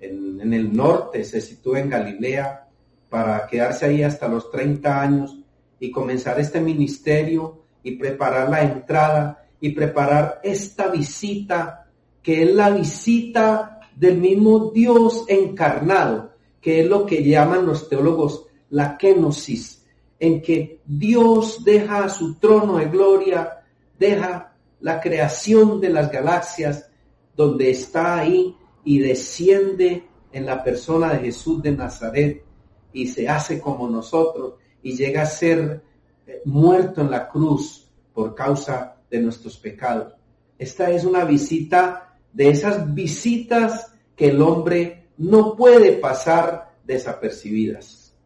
en, 0.00 0.52
el 0.52 0.74
norte, 0.74 1.24
se 1.24 1.40
sitúa 1.40 1.80
en 1.80 1.90
Galilea 1.90 2.66
para 3.08 3.46
quedarse 3.46 3.86
ahí 3.86 4.02
hasta 4.02 4.28
los 4.28 4.50
30 4.50 5.00
años 5.00 5.38
y 5.78 5.90
comenzar 5.90 6.40
este 6.40 6.60
ministerio 6.60 7.62
y 7.82 7.92
preparar 7.92 8.48
la 8.48 8.62
entrada 8.62 9.46
y 9.60 9.70
preparar 9.70 10.40
esta 10.42 10.88
visita, 10.88 11.86
que 12.22 12.42
es 12.42 12.54
la 12.54 12.70
visita 12.70 13.77
del 13.98 14.18
mismo 14.18 14.70
Dios 14.70 15.24
encarnado, 15.26 16.32
que 16.60 16.80
es 16.80 16.86
lo 16.86 17.04
que 17.04 17.24
llaman 17.24 17.66
los 17.66 17.88
teólogos 17.88 18.46
la 18.70 18.96
kenosis, 18.96 19.84
en 20.20 20.40
que 20.42 20.80
Dios 20.86 21.64
deja 21.64 22.08
su 22.08 22.34
trono 22.36 22.78
de 22.78 22.86
gloria, 22.86 23.64
deja 23.98 24.54
la 24.80 25.00
creación 25.00 25.80
de 25.80 25.90
las 25.90 26.10
galaxias, 26.10 26.88
donde 27.36 27.70
está 27.70 28.18
ahí 28.18 28.56
y 28.84 28.98
desciende 28.98 30.06
en 30.32 30.46
la 30.46 30.62
persona 30.62 31.12
de 31.14 31.18
Jesús 31.18 31.62
de 31.62 31.72
Nazaret 31.72 32.44
y 32.92 33.08
se 33.08 33.28
hace 33.28 33.60
como 33.60 33.88
nosotros 33.88 34.54
y 34.82 34.96
llega 34.96 35.22
a 35.22 35.26
ser 35.26 35.82
eh, 36.26 36.42
muerto 36.44 37.00
en 37.00 37.10
la 37.10 37.28
cruz 37.28 37.88
por 38.12 38.34
causa 38.34 38.96
de 39.10 39.20
nuestros 39.20 39.56
pecados. 39.56 40.14
Esta 40.58 40.90
es 40.90 41.04
una 41.04 41.24
visita 41.24 42.07
de 42.32 42.50
esas 42.50 42.94
visitas 42.94 43.94
que 44.16 44.28
el 44.28 44.42
hombre 44.42 45.08
no 45.16 45.56
puede 45.56 45.92
pasar 45.92 46.76
desapercibidas. 46.84 48.16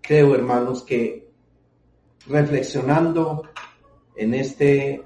Creo, 0.00 0.34
hermanos, 0.34 0.82
que 0.82 1.28
reflexionando 2.26 3.42
en 4.16 4.34
este 4.34 5.04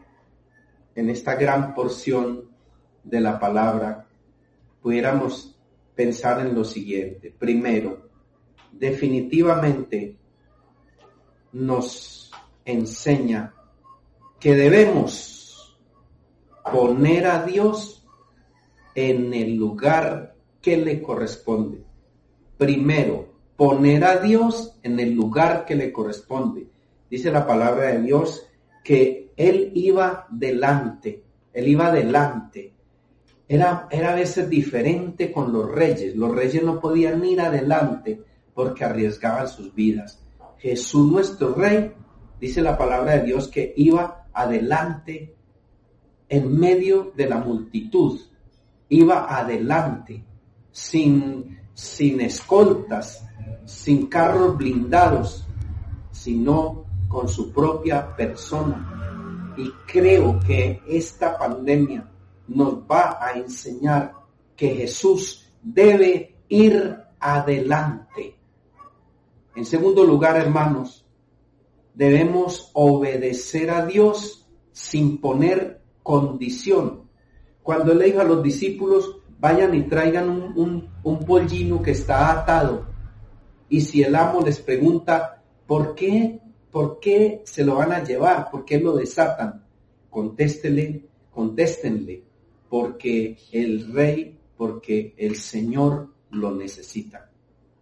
en 0.97 1.11
esta 1.11 1.35
gran 1.35 1.75
porción 1.75 2.49
de 3.03 3.21
la 3.21 3.39
palabra, 3.39 4.07
pudiéramos 4.81 5.59
pensar 5.95 6.41
en 6.41 6.55
lo 6.55 6.65
siguiente. 6.65 7.35
Primero, 7.37 8.09
definitivamente 8.71 10.17
nos 11.53 12.31
enseña 12.65 13.53
que 14.39 14.55
debemos 14.55 15.34
poner 16.71 17.27
a 17.27 17.45
Dios 17.45 18.07
en 18.95 19.35
el 19.35 19.57
lugar 19.57 20.35
que 20.61 20.77
le 20.77 21.03
corresponde. 21.03 21.85
Primero, 22.57 23.35
poner 23.57 24.05
a 24.05 24.19
Dios 24.19 24.79
en 24.83 24.99
el 24.99 25.15
lugar 25.15 25.65
que 25.65 25.75
le 25.75 25.93
corresponde. 25.93 26.67
Dice 27.11 27.31
la 27.31 27.47
palabra 27.47 27.89
de 27.89 28.03
Dios 28.03 28.47
que 28.83 29.33
Él 29.37 29.73
iba 29.75 30.27
delante, 30.31 31.23
Él 31.53 31.69
iba 31.69 31.91
delante. 31.91 32.73
Era, 33.47 33.89
era 33.91 34.13
a 34.13 34.15
veces 34.15 34.49
diferente 34.49 35.31
con 35.31 35.53
los 35.53 35.71
reyes. 35.71 36.17
Los 36.17 36.35
reyes 36.35 36.63
no 36.63 36.81
podían 36.81 37.25
ir 37.25 37.41
adelante 37.41 38.23
porque 38.55 38.85
arriesgaban 38.85 39.49
sus 39.49 39.75
vidas. 39.75 40.21
Jesús 40.59 41.11
nuestro 41.13 41.55
rey, 41.55 41.93
dice 42.41 42.63
la 42.63 42.79
palabra 42.79 43.19
de 43.19 43.27
Dios, 43.27 43.49
que 43.49 43.75
iba 43.77 44.29
adelante 44.33 45.35
en 46.29 46.59
medio 46.59 47.13
de 47.17 47.29
la 47.29 47.39
multitud. 47.39 48.21
Iba 48.89 49.37
adelante, 49.37 50.25
sin, 50.71 51.59
sin 51.73 52.21
escoltas, 52.21 53.27
sin 53.65 54.07
carros 54.07 54.57
blindados, 54.57 55.47
sino 56.11 56.85
con 57.09 57.29
su 57.29 57.53
propia 57.53 58.15
persona. 58.17 59.55
Y 59.57 59.71
creo 59.87 60.41
que 60.41 60.83
esta 60.89 61.39
pandemia 61.39 62.11
nos 62.49 62.75
va 62.91 63.19
a 63.21 63.33
enseñar 63.33 64.13
que 64.57 64.75
Jesús 64.75 65.53
debe 65.63 66.37
ir 66.49 66.97
adelante. 67.21 68.37
En 69.55 69.65
segundo 69.65 70.05
lugar, 70.05 70.37
hermanos, 70.37 71.07
debemos 71.95 72.71
obedecer 72.75 73.71
a 73.71 73.87
Dios 73.87 74.49
sin 74.73 75.19
poner 75.19 75.84
condición. 76.05 77.09
Cuando 77.63 77.95
le 77.95 78.05
dijo 78.05 78.21
a 78.21 78.25
los 78.25 78.43
discípulos, 78.43 79.17
vayan 79.41 79.75
y 79.75 79.83
traigan 79.85 80.29
un, 80.29 80.89
un, 81.03 81.19
pollino 81.21 81.83
que 81.83 81.93
está 81.93 82.31
atado. 82.31 82.87
Y 83.69 83.81
si 83.81 84.03
el 84.03 84.15
amo 84.15 84.43
les 84.43 84.61
pregunta, 84.61 85.43
¿por 85.67 85.97
qué? 85.97 86.41
¿Por 86.71 87.01
qué 87.01 87.43
se 87.45 87.65
lo 87.65 87.77
van 87.77 87.93
a 87.93 88.05
llevar? 88.05 88.51
¿Por 88.51 88.65
qué 88.65 88.79
lo 88.79 88.95
desatan? 88.95 89.65
Contéstele, 90.11 91.07
contéstenle, 91.33 92.23
porque 92.69 93.39
el 93.51 93.93
rey, 93.93 94.39
porque 94.57 95.15
el 95.17 95.37
Señor 95.37 96.11
lo 96.31 96.55
necesita. 96.55 97.31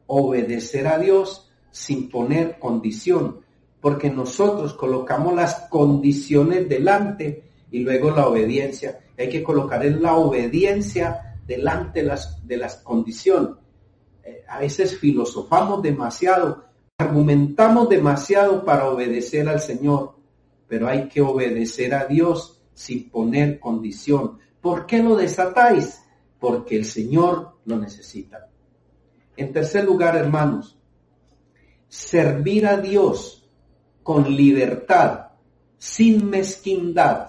Obedecer 0.06 0.86
a 0.86 0.98
Dios 0.98 1.50
sin 1.72 2.08
poner 2.08 2.60
condición, 2.60 3.40
porque 3.80 4.10
nosotros 4.10 4.74
colocamos 4.74 5.34
las 5.34 5.68
condiciones 5.68 6.68
delante 6.68 7.51
y 7.72 7.80
luego 7.80 8.10
la 8.10 8.28
obediencia. 8.28 9.00
Hay 9.18 9.28
que 9.28 9.42
colocar 9.42 9.84
en 9.84 10.00
la 10.00 10.14
obediencia 10.14 11.38
delante 11.46 12.00
de 12.00 12.06
las, 12.06 12.46
de 12.46 12.56
las 12.56 12.76
condiciones. 12.76 13.56
Eh, 14.22 14.44
a 14.46 14.60
veces 14.60 14.96
filosofamos 14.96 15.82
demasiado, 15.82 16.66
argumentamos 16.98 17.88
demasiado 17.88 18.64
para 18.64 18.88
obedecer 18.88 19.48
al 19.48 19.60
Señor, 19.60 20.14
pero 20.68 20.86
hay 20.86 21.08
que 21.08 21.20
obedecer 21.20 21.94
a 21.94 22.04
Dios 22.04 22.62
sin 22.74 23.10
poner 23.10 23.58
condición. 23.58 24.38
¿Por 24.60 24.86
qué 24.86 25.02
lo 25.02 25.16
desatáis? 25.16 26.00
Porque 26.38 26.76
el 26.76 26.84
Señor 26.84 27.56
lo 27.64 27.78
necesita. 27.78 28.48
En 29.36 29.52
tercer 29.52 29.84
lugar, 29.84 30.16
hermanos, 30.16 30.78
servir 31.88 32.66
a 32.66 32.76
Dios 32.76 33.48
con 34.02 34.34
libertad, 34.34 35.28
sin 35.78 36.28
mezquindad. 36.28 37.28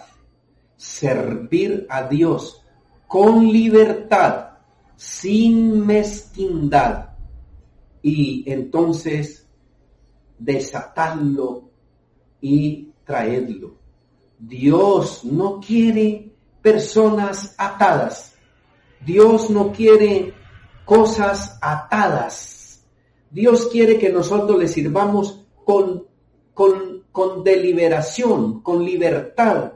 Servir 0.83 1.87
a 1.89 2.09
Dios 2.09 2.61
con 3.07 3.47
libertad, 3.47 4.57
sin 4.97 5.85
mezquindad. 5.85 7.11
Y 8.01 8.43
entonces 8.51 9.47
desatarlo 10.37 11.69
y 12.41 12.89
traerlo. 13.05 13.75
Dios 14.37 15.23
no 15.23 15.61
quiere 15.61 16.33
personas 16.61 17.55
atadas. 17.57 18.35
Dios 19.05 19.49
no 19.49 19.71
quiere 19.71 20.33
cosas 20.83 21.57
atadas. 21.61 22.83
Dios 23.31 23.69
quiere 23.71 23.97
que 23.97 24.09
nosotros 24.09 24.59
le 24.59 24.67
sirvamos 24.67 25.45
con, 25.63 26.07
con, 26.53 27.05
con 27.09 27.41
deliberación, 27.41 28.61
con 28.61 28.83
libertad, 28.83 29.73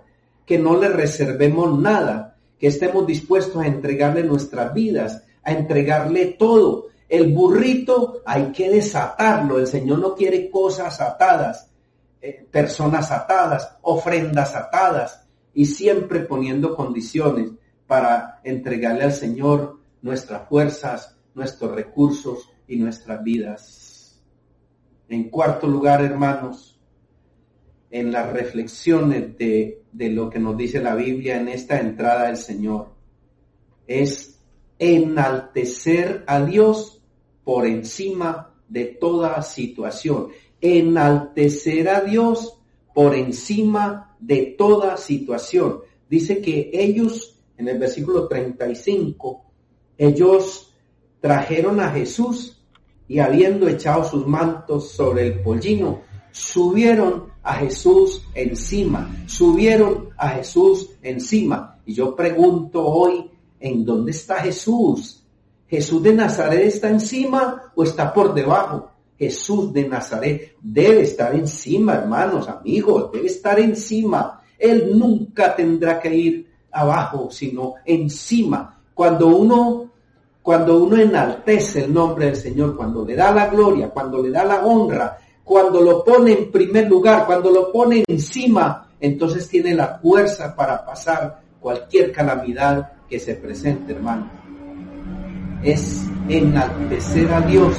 que 0.48 0.58
no 0.58 0.78
le 0.78 0.88
reservemos 0.88 1.78
nada, 1.78 2.38
que 2.58 2.68
estemos 2.68 3.06
dispuestos 3.06 3.62
a 3.62 3.68
entregarle 3.68 4.24
nuestras 4.24 4.74
vidas, 4.74 5.24
a 5.44 5.52
entregarle 5.52 6.38
todo. 6.40 6.88
El 7.10 7.34
burrito 7.34 8.22
hay 8.26 8.54
que 8.54 8.70
desatarlo. 8.70 9.60
El 9.60 9.68
Señor 9.68 10.00
no 10.00 10.16
quiere 10.16 10.50
cosas 10.50 11.02
atadas, 11.02 11.70
eh, 12.22 12.48
personas 12.50 13.12
atadas, 13.12 13.78
ofrendas 13.82 14.56
atadas 14.56 15.28
y 15.54 15.66
siempre 15.66 16.22
poniendo 16.22 16.76
condiciones 16.76 17.52
para 17.86 18.40
entregarle 18.46 19.04
al 19.04 19.14
Señor 19.14 19.80
nuestras 20.02 20.48
fuerzas, 20.48 21.18
nuestros 21.36 21.76
recursos 21.76 22.50
y 22.70 22.78
nuestras 22.78 23.22
vidas. 23.22 24.22
En 25.10 25.30
cuarto 25.30 25.68
lugar, 25.68 26.02
hermanos, 26.06 26.77
en 27.90 28.12
las 28.12 28.32
reflexiones 28.32 29.38
de, 29.38 29.84
de 29.92 30.10
lo 30.10 30.30
que 30.30 30.40
nos 30.40 30.58
dice 30.58 30.82
la 30.82 30.96
Biblia 30.96 31.40
en 31.40 31.48
esta 31.48 31.80
entrada 31.80 32.28
del 32.28 32.38
Señor, 32.38 32.90
es 33.88 34.40
enaltecer 34.80 36.24
a 36.28 36.44
Dios 36.44 37.02
por 37.44 37.66
encima 37.66 38.54
de 38.68 38.86
toda 38.86 39.42
situación. 39.42 40.30
Enaltecer 40.60 41.88
a 41.90 42.02
Dios 42.02 42.60
por 42.94 43.16
encima 43.16 44.16
de 44.20 44.56
toda 44.58 44.98
situación. 44.98 45.80
Dice 46.10 46.42
que 46.42 46.72
ellos, 46.74 47.40
en 47.58 47.68
el 47.68 47.78
versículo 47.78 48.28
35, 48.28 49.46
ellos 49.98 50.74
trajeron 51.20 51.80
a 51.80 51.92
Jesús 51.92 52.62
y 53.08 53.20
habiendo 53.20 53.68
echado 53.68 54.04
sus 54.04 54.28
mantos 54.28 54.92
sobre 54.92 55.28
el 55.28 55.40
pollino, 55.42 56.02
subieron 56.32 57.32
a 57.48 57.54
Jesús 57.54 58.24
encima, 58.36 59.10
subieron 59.26 60.10
a 60.18 60.28
Jesús 60.32 60.90
encima. 61.02 61.80
Y 61.86 61.94
yo 61.94 62.14
pregunto 62.14 62.86
hoy, 62.86 63.32
¿en 63.58 63.86
dónde 63.86 64.12
está 64.12 64.42
Jesús? 64.42 65.24
¿Jesús 65.66 66.04
de 66.04 66.14
Nazaret 66.14 66.66
está 66.66 66.90
encima 66.90 67.72
o 67.74 67.84
está 67.84 68.14
por 68.14 68.34
debajo? 68.34 68.90
Jesús 69.18 69.72
de 69.72 69.88
Nazaret 69.88 70.58
debe 70.62 71.04
estar 71.04 71.34
encima, 71.36 71.94
hermanos, 71.94 72.50
amigos, 72.50 73.14
debe 73.14 73.28
estar 73.28 73.58
encima. 73.62 74.42
Él 74.60 74.92
nunca 75.00 75.56
tendrá 75.56 76.02
que 76.02 76.14
ir 76.14 76.52
abajo, 76.70 77.32
sino 77.32 77.76
encima. 77.86 78.78
Cuando 78.94 79.28
uno, 79.28 79.90
cuando 80.44 80.84
uno 80.84 80.98
enaltece 80.98 81.86
el 81.86 81.94
nombre 81.94 82.26
del 82.26 82.36
Señor, 82.36 82.76
cuando 82.76 83.06
le 83.06 83.16
da 83.16 83.32
la 83.32 83.48
gloria, 83.48 83.90
cuando 83.90 84.22
le 84.22 84.32
da 84.32 84.44
la 84.44 84.66
honra, 84.66 85.18
cuando 85.48 85.82
lo 85.82 86.04
pone 86.04 86.34
en 86.34 86.52
primer 86.52 86.90
lugar, 86.90 87.26
cuando 87.26 87.50
lo 87.50 87.72
pone 87.72 88.04
encima, 88.06 88.92
entonces 89.00 89.48
tiene 89.48 89.74
la 89.74 89.98
fuerza 89.98 90.54
para 90.54 90.86
pasar 90.86 91.42
cualquier 91.62 92.12
calamidad 92.12 92.92
que 93.08 93.18
se 93.18 93.36
presente, 93.36 93.94
hermano. 93.94 94.30
Es 95.64 96.06
enaltecer 96.28 97.32
a 97.32 97.40
Dios 97.40 97.78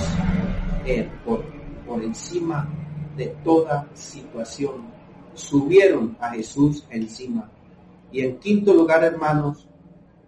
eh, 0.86 1.10
por, 1.26 1.44
por 1.86 2.02
encima 2.02 2.66
de 3.14 3.26
toda 3.44 3.86
situación. 3.92 4.86
Subieron 5.34 6.16
a 6.20 6.30
Jesús 6.30 6.86
encima. 6.88 7.50
Y 8.10 8.22
en 8.22 8.38
quinto 8.38 8.72
lugar, 8.72 9.04
hermanos, 9.04 9.68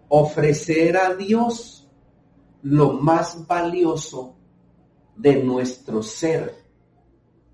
ofrecer 0.09 0.95
a 0.99 1.15
Dios 1.15 1.89
lo 2.65 2.93
más 2.93 3.47
valioso 3.47 4.35
de 5.17 5.43
nuestro 5.43 6.03
ser. 6.03 6.60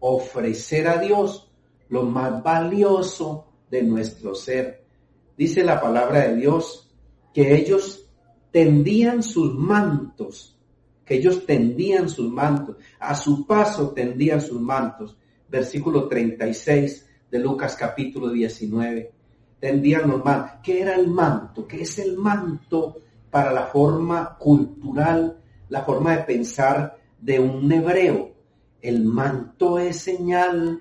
Ofrecer 0.01 0.89
a 0.89 0.99
Dios 0.99 1.51
lo 1.89 2.03
más 2.03 2.43
valioso 2.43 3.47
de 3.71 3.83
nuestro 3.83 4.35
ser. 4.35 4.85
Dice 5.37 5.65
la 5.65 5.81
palabra 5.81 6.29
de 6.29 6.37
Dios 6.37 6.91
que 7.33 7.55
ellos 7.57 8.09
tendían 8.51 9.23
sus 9.23 9.55
mantos 9.55 10.57
que 11.07 11.15
ellos 11.15 11.47
tendían 11.47 12.09
sus 12.09 12.31
mantos, 12.31 12.77
a 12.99 13.15
su 13.15 13.47
paso 13.47 13.91
tendían 13.91 14.41
sus 14.41 14.61
mantos. 14.61 15.17
Versículo 15.49 16.09
36 16.09 17.09
de 17.31 17.39
Lucas 17.39 17.77
capítulo 17.77 18.29
19. 18.31 19.13
Tendían 19.61 20.11
los 20.11 20.25
mantos. 20.25 20.59
¿Qué 20.65 20.83
era 20.83 20.97
el 20.97 21.07
manto? 21.07 21.67
¿Qué 21.67 21.83
es 21.83 22.01
el 22.01 22.17
manto 22.17 22.97
para 23.31 23.53
la 23.53 23.67
forma 23.67 24.37
cultural, 24.37 25.41
la 25.69 25.85
forma 25.85 26.17
de 26.17 26.25
pensar 26.25 26.99
de 27.21 27.39
un 27.39 27.71
hebreo? 27.71 28.33
El 28.81 29.05
manto 29.05 29.79
es 29.79 29.99
señal 30.01 30.81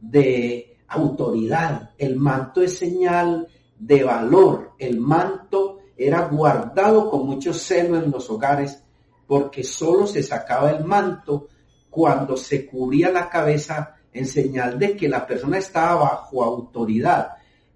de 0.00 0.78
autoridad, 0.88 1.90
el 1.98 2.16
manto 2.16 2.62
es 2.62 2.78
señal 2.78 3.48
de 3.78 4.04
valor, 4.04 4.72
el 4.78 5.00
manto 5.00 5.78
era 5.96 6.28
guardado 6.28 7.10
con 7.10 7.26
mucho 7.26 7.52
celo 7.52 7.98
en 7.98 8.10
los 8.10 8.28
hogares 8.30 8.82
porque 9.26 9.64
solo 9.64 10.06
se 10.06 10.22
sacaba 10.22 10.70
el 10.70 10.84
manto 10.84 11.48
cuando 11.88 12.36
se 12.36 12.66
cubría 12.66 13.10
la 13.10 13.28
cabeza 13.28 13.96
en 14.12 14.26
señal 14.26 14.78
de 14.78 14.96
que 14.96 15.08
la 15.08 15.26
persona 15.26 15.58
estaba 15.58 16.02
bajo 16.02 16.44
autoridad. 16.44 17.28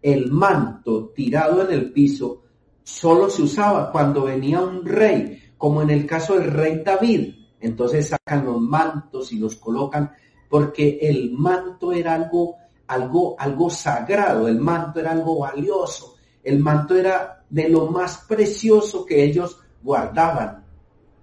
El 0.02 0.30
manto 0.30 1.12
tirado 1.14 1.62
en 1.62 1.72
el 1.72 1.92
piso 1.92 2.42
solo 2.82 3.30
se 3.30 3.42
usaba 3.42 3.90
cuando 3.90 4.24
venía 4.24 4.60
un 4.60 4.84
rey, 4.84 5.52
como 5.56 5.82
en 5.82 5.90
el 5.90 6.06
caso 6.06 6.38
del 6.38 6.50
rey 6.50 6.82
David. 6.84 7.34
Entonces 7.60 8.08
sacan 8.08 8.44
los 8.44 8.60
mantos 8.60 9.32
y 9.32 9.38
los 9.38 9.56
colocan 9.56 10.12
porque 10.48 10.98
el 11.02 11.32
manto 11.32 11.92
era 11.92 12.14
algo, 12.14 12.56
algo, 12.86 13.36
algo 13.38 13.70
sagrado, 13.70 14.48
el 14.48 14.60
manto 14.60 15.00
era 15.00 15.12
algo 15.12 15.40
valioso, 15.40 16.16
el 16.42 16.60
manto 16.60 16.94
era 16.96 17.44
de 17.48 17.68
lo 17.68 17.86
más 17.86 18.24
precioso 18.28 19.04
que 19.04 19.24
ellos 19.24 19.58
guardaban. 19.82 20.64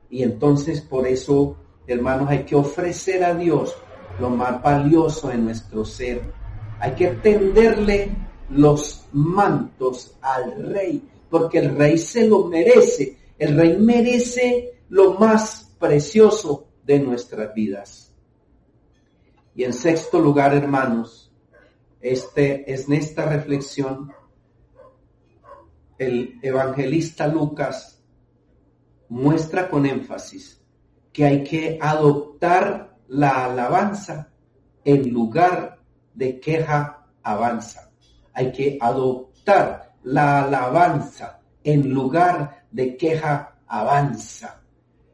Y 0.09 0.23
entonces 0.23 0.81
por 0.81 1.07
eso, 1.07 1.55
hermanos, 1.87 2.29
hay 2.29 2.43
que 2.43 2.55
ofrecer 2.55 3.23
a 3.23 3.33
Dios 3.33 3.75
lo 4.19 4.29
más 4.29 4.61
valioso 4.61 5.31
en 5.31 5.45
nuestro 5.45 5.83
ser. 5.85 6.21
Hay 6.79 6.91
que 6.91 7.07
tenderle 7.07 8.11
los 8.49 9.05
mantos 9.13 10.15
al 10.21 10.71
rey, 10.71 11.01
porque 11.29 11.59
el 11.59 11.75
rey 11.75 11.97
se 11.97 12.27
lo 12.27 12.45
merece. 12.45 13.17
El 13.39 13.57
rey 13.57 13.77
merece 13.79 14.81
lo 14.89 15.13
más 15.15 15.72
precioso 15.83 16.69
de 16.85 16.97
nuestras 16.97 17.53
vidas. 17.53 18.15
Y 19.53 19.65
en 19.65 19.73
sexto 19.73 20.17
lugar, 20.17 20.55
hermanos, 20.55 21.29
este 21.99 22.71
es 22.71 22.87
en 22.87 22.93
esta 22.93 23.25
reflexión 23.25 24.13
el 25.97 26.39
evangelista 26.41 27.27
Lucas 27.27 28.01
muestra 29.09 29.69
con 29.69 29.85
énfasis 29.85 30.63
que 31.11 31.25
hay 31.25 31.43
que 31.43 31.77
adoptar 31.81 32.95
la 33.09 33.43
alabanza 33.43 34.31
en 34.85 35.11
lugar 35.11 35.81
de 36.13 36.39
queja 36.39 37.07
avanza. 37.21 37.91
Hay 38.31 38.53
que 38.53 38.77
adoptar 38.79 39.95
la 40.03 40.45
alabanza 40.45 41.41
en 41.61 41.89
lugar 41.89 42.67
de 42.71 42.95
queja 42.95 43.57
avanza. 43.67 44.62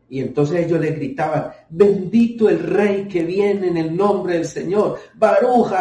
Y 0.09 0.21
entonces 0.21 0.65
ellos 0.65 0.79
le 0.79 0.91
gritaban, 0.91 1.51
bendito 1.69 2.49
el 2.49 2.59
rey 2.59 3.07
que 3.07 3.23
viene 3.23 3.67
en 3.67 3.77
el 3.77 3.95
nombre 3.95 4.33
del 4.33 4.45
Señor, 4.45 4.99
Baruch 5.13 5.71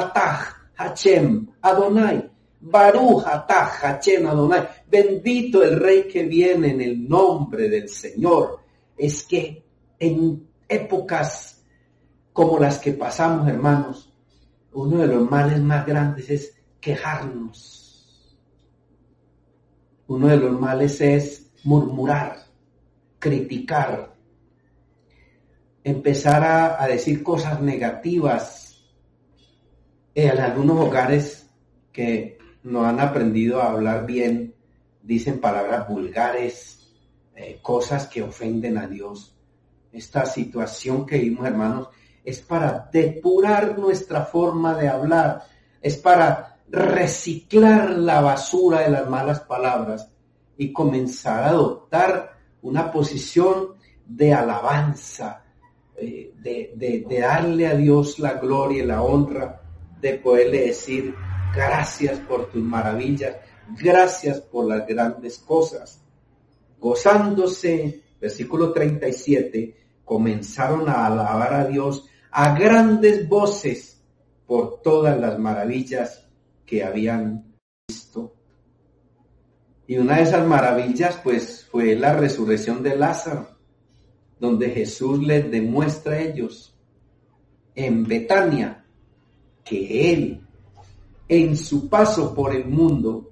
Hachem 0.77 1.47
Adonai, 1.63 2.31
Baruch 2.61 3.25
Atah 3.27 3.71
Hachem 3.81 4.27
Adonai, 4.27 4.69
bendito 4.91 5.63
el 5.63 5.81
rey 5.81 6.07
que 6.07 6.25
viene 6.25 6.73
en 6.73 6.81
el 6.83 7.09
nombre 7.09 7.71
del 7.71 7.89
Señor. 7.89 8.61
Es 8.97 9.25
que 9.25 9.63
en 9.99 10.47
épocas 10.69 11.59
como 12.39 12.59
las 12.59 12.79
que 12.79 12.93
pasamos, 12.93 13.49
hermanos, 13.49 14.13
uno 14.73 14.99
de 14.99 15.09
los 15.09 15.29
males 15.29 15.61
más 15.61 15.85
grandes 15.85 16.31
es 16.31 16.55
quejarnos. 16.81 18.39
Uno 20.07 20.29
de 20.29 20.37
los 20.37 20.61
males 20.61 21.01
es 21.01 21.51
murmurar, 21.65 22.37
criticar, 23.19 24.15
empezar 25.85 26.45
a, 26.79 26.87
decir 26.87 27.23
cosas 27.23 27.61
negativas. 27.61 28.85
En 30.15 30.39
algunos 30.39 30.79
hogares 30.81 31.51
que 31.93 32.39
no 32.63 32.85
han 32.85 33.01
aprendido 33.01 33.63
a 33.63 33.71
hablar 33.71 34.07
bien, 34.07 34.55
dicen 35.03 35.41
palabras 35.41 35.89
vulgares, 35.89 36.93
eh, 37.35 37.59
cosas 37.63 38.09
que 38.09 38.23
ofenden 38.23 38.79
a 38.79 38.87
Dios. 38.87 39.37
Esta 39.93 40.27
situación 40.27 41.07
que 41.07 41.19
vimos, 41.19 41.47
hermanos, 41.47 41.89
es 42.25 42.41
para 42.41 42.91
depurar 42.93 43.79
nuestra 43.79 44.25
forma 44.25 44.75
de 44.75 44.89
hablar, 44.89 45.45
es 45.81 45.97
para 45.97 46.59
reciclar 46.69 47.91
la 47.91 48.21
basura 48.21 48.81
de 48.81 48.91
las 48.91 49.09
malas 49.09 49.41
palabras 49.41 50.11
y 50.57 50.73
comenzar 50.73 51.45
a 51.45 51.49
adoptar 51.51 52.39
una 52.61 52.93
posición 52.93 53.75
de 54.05 54.35
alabanza, 54.35 55.45
de, 56.01 56.73
de, 56.77 57.19
darle 57.21 57.67
a 57.67 57.75
Dios 57.75 58.19
la 58.19 58.35
gloria 58.35 58.83
y 58.83 58.87
la 58.87 59.03
honra, 59.03 59.63
de 60.01 60.15
poderle 60.15 60.67
decir 60.67 61.15
gracias 61.55 62.21
por 62.21 62.51
tus 62.51 62.63
maravillas, 62.63 63.37
gracias 63.81 64.41
por 64.41 64.67
las 64.67 64.87
grandes 64.87 65.39
cosas. 65.39 66.01
Gozándose, 66.79 68.03
versículo 68.21 68.73
37, 68.73 69.77
comenzaron 70.05 70.89
a 70.89 71.07
alabar 71.07 71.55
a 71.55 71.65
Dios 71.67 72.07
a 72.31 72.57
grandes 72.57 73.29
voces 73.29 74.01
por 74.47 74.81
todas 74.81 75.19
las 75.19 75.39
maravillas 75.39 76.29
que 76.65 76.85
habían 76.85 77.57
visto. 77.89 78.35
Y 79.87 79.97
una 79.99 80.19
de 80.19 80.23
esas 80.23 80.47
maravillas, 80.47 81.19
pues, 81.25 81.67
fue 81.71 81.97
la 81.97 82.15
resurrección 82.15 82.83
de 82.83 82.97
Lázaro 82.97 83.58
donde 84.41 84.71
Jesús 84.71 85.19
les 85.21 85.51
demuestra 85.51 86.15
a 86.15 86.21
ellos 86.21 86.75
en 87.75 88.05
Betania 88.05 88.85
que 89.65 90.13
Él, 90.13 90.41
en 91.29 91.57
su 91.57 91.89
paso 91.89 92.35
por 92.35 92.55
el 92.55 92.65
mundo, 92.65 93.31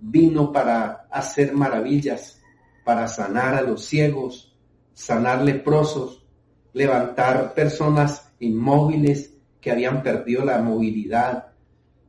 vino 0.00 0.52
para 0.52 1.06
hacer 1.10 1.52
maravillas, 1.52 2.40
para 2.84 3.08
sanar 3.08 3.54
a 3.54 3.62
los 3.62 3.84
ciegos, 3.84 4.56
sanar 4.92 5.42
leprosos, 5.42 6.24
levantar 6.72 7.54
personas 7.54 8.32
inmóviles 8.40 9.34
que 9.60 9.70
habían 9.70 10.02
perdido 10.02 10.44
la 10.44 10.60
movilidad, 10.62 11.48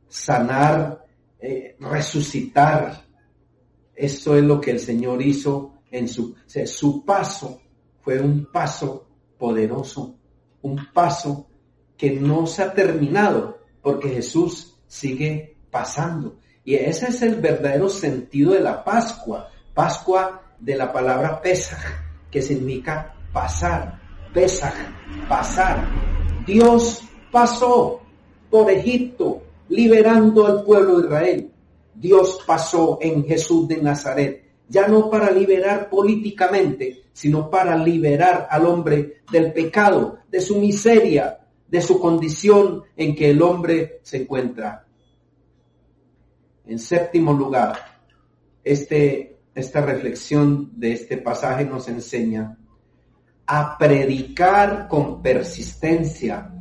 sanar, 0.08 1.04
eh, 1.40 1.76
resucitar. 1.80 3.04
Eso 3.94 4.36
es 4.36 4.44
lo 4.44 4.60
que 4.60 4.70
el 4.70 4.80
Señor 4.80 5.20
hizo 5.22 5.74
en 5.90 6.08
su, 6.08 6.34
su 6.66 7.04
paso 7.04 7.60
fue 8.08 8.22
un 8.22 8.46
paso 8.46 9.06
poderoso, 9.36 10.16
un 10.62 10.80
paso 10.94 11.46
que 11.94 12.10
no 12.12 12.46
se 12.46 12.62
ha 12.62 12.72
terminado, 12.72 13.58
porque 13.82 14.08
Jesús 14.08 14.80
sigue 14.86 15.58
pasando. 15.70 16.38
Y 16.64 16.76
ese 16.76 17.08
es 17.08 17.20
el 17.20 17.34
verdadero 17.34 17.90
sentido 17.90 18.54
de 18.54 18.60
la 18.60 18.82
Pascua. 18.82 19.50
Pascua 19.74 20.40
de 20.58 20.74
la 20.74 20.90
palabra 20.90 21.42
Pesaj, 21.42 21.84
que 22.30 22.40
significa 22.40 23.14
pasar. 23.30 24.00
Pesaj, 24.32 24.72
pasar. 25.28 25.86
Dios 26.46 27.02
pasó 27.30 28.00
por 28.48 28.70
Egipto, 28.70 29.42
liberando 29.68 30.46
al 30.46 30.62
pueblo 30.62 31.00
de 31.00 31.08
Israel. 31.08 31.52
Dios 31.94 32.40
pasó 32.46 32.96
en 33.02 33.22
Jesús 33.26 33.68
de 33.68 33.82
Nazaret, 33.82 34.47
ya 34.68 34.86
no 34.86 35.10
para 35.10 35.30
liberar 35.30 35.88
políticamente, 35.88 37.04
sino 37.12 37.50
para 37.50 37.76
liberar 37.76 38.46
al 38.50 38.66
hombre 38.66 39.22
del 39.30 39.52
pecado, 39.52 40.18
de 40.30 40.40
su 40.40 40.58
miseria, 40.58 41.38
de 41.66 41.80
su 41.80 41.98
condición 41.98 42.84
en 42.96 43.14
que 43.14 43.30
el 43.30 43.42
hombre 43.42 44.00
se 44.02 44.18
encuentra. 44.18 44.86
En 46.66 46.78
séptimo 46.78 47.32
lugar, 47.32 47.76
este, 48.62 49.38
esta 49.54 49.80
reflexión 49.80 50.70
de 50.78 50.92
este 50.92 51.16
pasaje 51.16 51.64
nos 51.64 51.88
enseña 51.88 52.58
a 53.46 53.78
predicar 53.78 54.86
con 54.88 55.22
persistencia, 55.22 56.52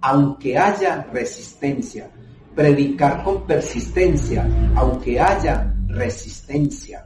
aunque 0.00 0.58
haya 0.58 1.02
resistencia. 1.10 2.10
Predicar 2.54 3.24
con 3.24 3.46
persistencia, 3.46 4.46
aunque 4.76 5.18
haya 5.18 5.74
resistencia. 5.88 7.04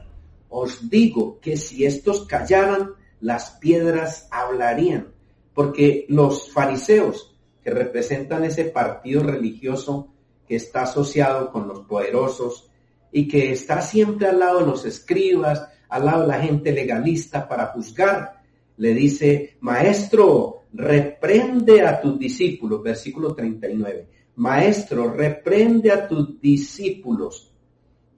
Os 0.49 0.89
digo 0.89 1.39
que 1.39 1.57
si 1.57 1.85
estos 1.85 2.25
callaran, 2.25 2.93
las 3.21 3.51
piedras 3.51 4.27
hablarían, 4.31 5.13
porque 5.53 6.05
los 6.09 6.51
fariseos, 6.51 7.35
que 7.63 7.71
representan 7.71 8.45
ese 8.45 8.65
partido 8.65 9.23
religioso 9.23 10.07
que 10.47 10.55
está 10.55 10.83
asociado 10.83 11.51
con 11.51 11.67
los 11.67 11.81
poderosos 11.81 12.69
y 13.11 13.27
que 13.27 13.51
está 13.51 13.81
siempre 13.81 14.27
al 14.27 14.39
lado 14.39 14.59
de 14.59 14.65
los 14.65 14.85
escribas, 14.85 15.67
al 15.89 16.05
lado 16.05 16.21
de 16.21 16.27
la 16.27 16.41
gente 16.41 16.71
legalista 16.71 17.47
para 17.47 17.67
juzgar, 17.67 18.41
le 18.77 18.93
dice, 18.93 19.57
maestro, 19.59 20.63
reprende 20.73 21.81
a 21.81 21.99
tus 21.99 22.17
discípulos, 22.17 22.81
versículo 22.81 23.35
39. 23.35 24.07
Maestro, 24.35 25.11
reprende 25.11 25.91
a 25.91 26.07
tus 26.07 26.39
discípulos. 26.39 27.48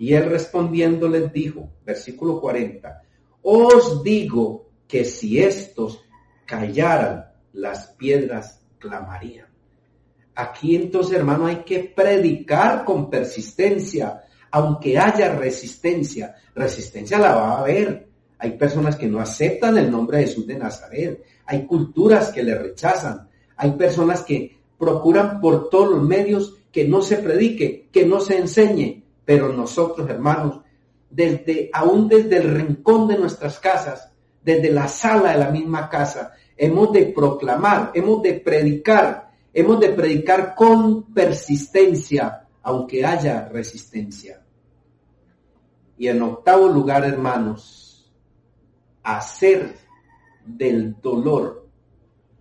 Y 0.01 0.15
él 0.15 0.31
respondiendo 0.31 1.07
les 1.07 1.31
dijo, 1.31 1.73
versículo 1.85 2.41
40, 2.41 3.03
os 3.43 4.01
digo 4.01 4.71
que 4.87 5.05
si 5.05 5.39
estos 5.39 6.03
callaran, 6.43 7.27
las 7.53 7.89
piedras 7.99 8.63
clamarían. 8.79 9.45
Aquí 10.33 10.75
entonces, 10.75 11.15
hermano, 11.15 11.45
hay 11.45 11.57
que 11.57 11.93
predicar 11.95 12.83
con 12.83 13.11
persistencia, 13.11 14.23
aunque 14.49 14.97
haya 14.97 15.35
resistencia. 15.35 16.35
Resistencia 16.55 17.19
la 17.19 17.35
va 17.35 17.51
a 17.51 17.59
haber. 17.59 18.09
Hay 18.39 18.57
personas 18.57 18.95
que 18.95 19.05
no 19.05 19.19
aceptan 19.19 19.77
el 19.77 19.91
nombre 19.91 20.17
de 20.17 20.23
Jesús 20.23 20.47
de 20.47 20.57
Nazaret. 20.57 21.23
Hay 21.45 21.67
culturas 21.67 22.31
que 22.31 22.41
le 22.41 22.55
rechazan. 22.57 23.29
Hay 23.55 23.73
personas 23.73 24.23
que 24.23 24.57
procuran 24.79 25.39
por 25.39 25.69
todos 25.69 25.91
los 25.91 26.01
medios 26.01 26.57
que 26.71 26.87
no 26.87 27.03
se 27.03 27.17
predique, 27.17 27.87
que 27.91 28.03
no 28.03 28.19
se 28.19 28.39
enseñe. 28.39 29.00
Pero 29.25 29.53
nosotros, 29.53 30.09
hermanos, 30.09 30.61
desde, 31.09 31.69
aún 31.73 32.07
desde 32.07 32.37
el 32.37 32.55
rincón 32.55 33.07
de 33.07 33.17
nuestras 33.17 33.59
casas, 33.59 34.11
desde 34.43 34.71
la 34.71 34.87
sala 34.87 35.31
de 35.31 35.37
la 35.37 35.49
misma 35.49 35.89
casa, 35.89 36.33
hemos 36.57 36.91
de 36.91 37.05
proclamar, 37.07 37.91
hemos 37.93 38.21
de 38.21 38.35
predicar, 38.35 39.31
hemos 39.53 39.79
de 39.79 39.89
predicar 39.89 40.55
con 40.55 41.13
persistencia, 41.13 42.47
aunque 42.63 43.05
haya 43.05 43.49
resistencia. 43.49 44.41
Y 45.97 46.07
en 46.07 46.21
octavo 46.21 46.67
lugar, 46.67 47.03
hermanos, 47.05 48.11
hacer 49.03 49.75
del 50.45 50.99
dolor, 51.01 51.67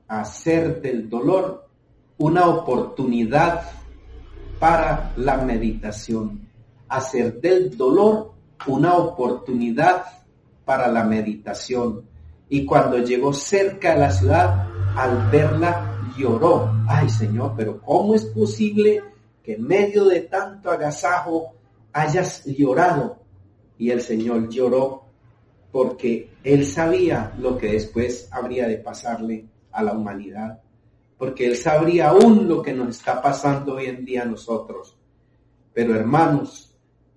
hacer 0.09 0.81
del 0.81 1.09
dolor 1.09 1.69
una 2.19 2.47
oportunidad 2.49 3.71
para 4.59 5.13
la 5.17 5.39
meditación, 5.39 6.50
hacer 6.91 7.41
del 7.41 7.77
dolor 7.77 8.33
una 8.67 8.97
oportunidad 8.99 10.05
para 10.65 10.89
la 10.89 11.05
meditación. 11.05 12.05
Y 12.49 12.67
cuando 12.67 12.99
llegó 12.99 13.33
cerca 13.33 13.95
de 13.95 14.01
la 14.01 14.11
ciudad, 14.11 14.69
al 14.97 15.31
verla 15.31 15.99
lloró. 16.17 16.73
Ay 16.89 17.09
Señor, 17.09 17.55
pero 17.57 17.81
¿cómo 17.81 18.15
es 18.15 18.27
posible 18.27 19.03
que 19.43 19.55
en 19.55 19.67
medio 19.67 20.05
de 20.05 20.21
tanto 20.21 20.71
agasajo 20.71 21.55
hayas 21.93 22.45
llorado? 22.45 23.21
Y 23.79 23.91
el 23.91 24.03
Señor 24.03 24.51
lloró 24.51 25.05
porque 25.73 26.31
él 26.43 26.67
sabía 26.67 27.33
lo 27.39 27.57
que 27.57 27.73
después 27.73 28.29
habría 28.33 28.67
de 28.67 28.79
pasarle 28.79 29.47
a 29.71 29.83
la 29.83 29.93
humanidad, 29.93 30.61
porque 31.17 31.47
él 31.47 31.57
sabría 31.57 32.09
aún 32.09 32.49
lo 32.49 32.61
que 32.61 32.75
nos 32.75 32.89
está 32.89 33.23
pasando 33.23 33.77
hoy 33.77 33.87
en 33.87 34.05
día 34.05 34.23
a 34.23 34.27
nosotros. 34.27 34.97
Pero 35.73 35.95
hermanos, 35.95 36.70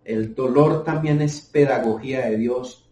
el 0.05 0.35
dolor 0.35 0.83
también 0.83 1.21
es 1.21 1.41
pedagogía 1.41 2.27
de 2.27 2.37
Dios. 2.37 2.85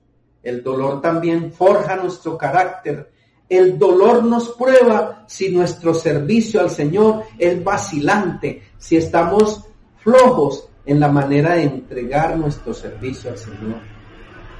El 0.43 0.63
dolor 0.63 1.02
también 1.02 1.52
forja 1.52 1.95
nuestro 1.95 2.38
carácter. 2.38 3.12
El 3.50 3.78
dolor 3.78 4.24
nos 4.24 4.50
prueba 4.50 5.26
si 5.28 5.50
nuestro 5.50 5.93
servicio 5.93 6.62
al 6.62 6.69
Señor 6.69 7.24
es 7.38 7.62
vacilante, 7.63 8.63
si 8.78 8.97
estamos 8.97 9.65
flojos 9.97 10.69
en 10.86 11.00
la 11.00 11.10
manera 11.10 11.56
de 11.56 11.63
entregar 11.63 12.38
nuestro 12.38 12.74
servicio 12.74 13.32
al 13.32 13.38
Señor. 13.38 13.82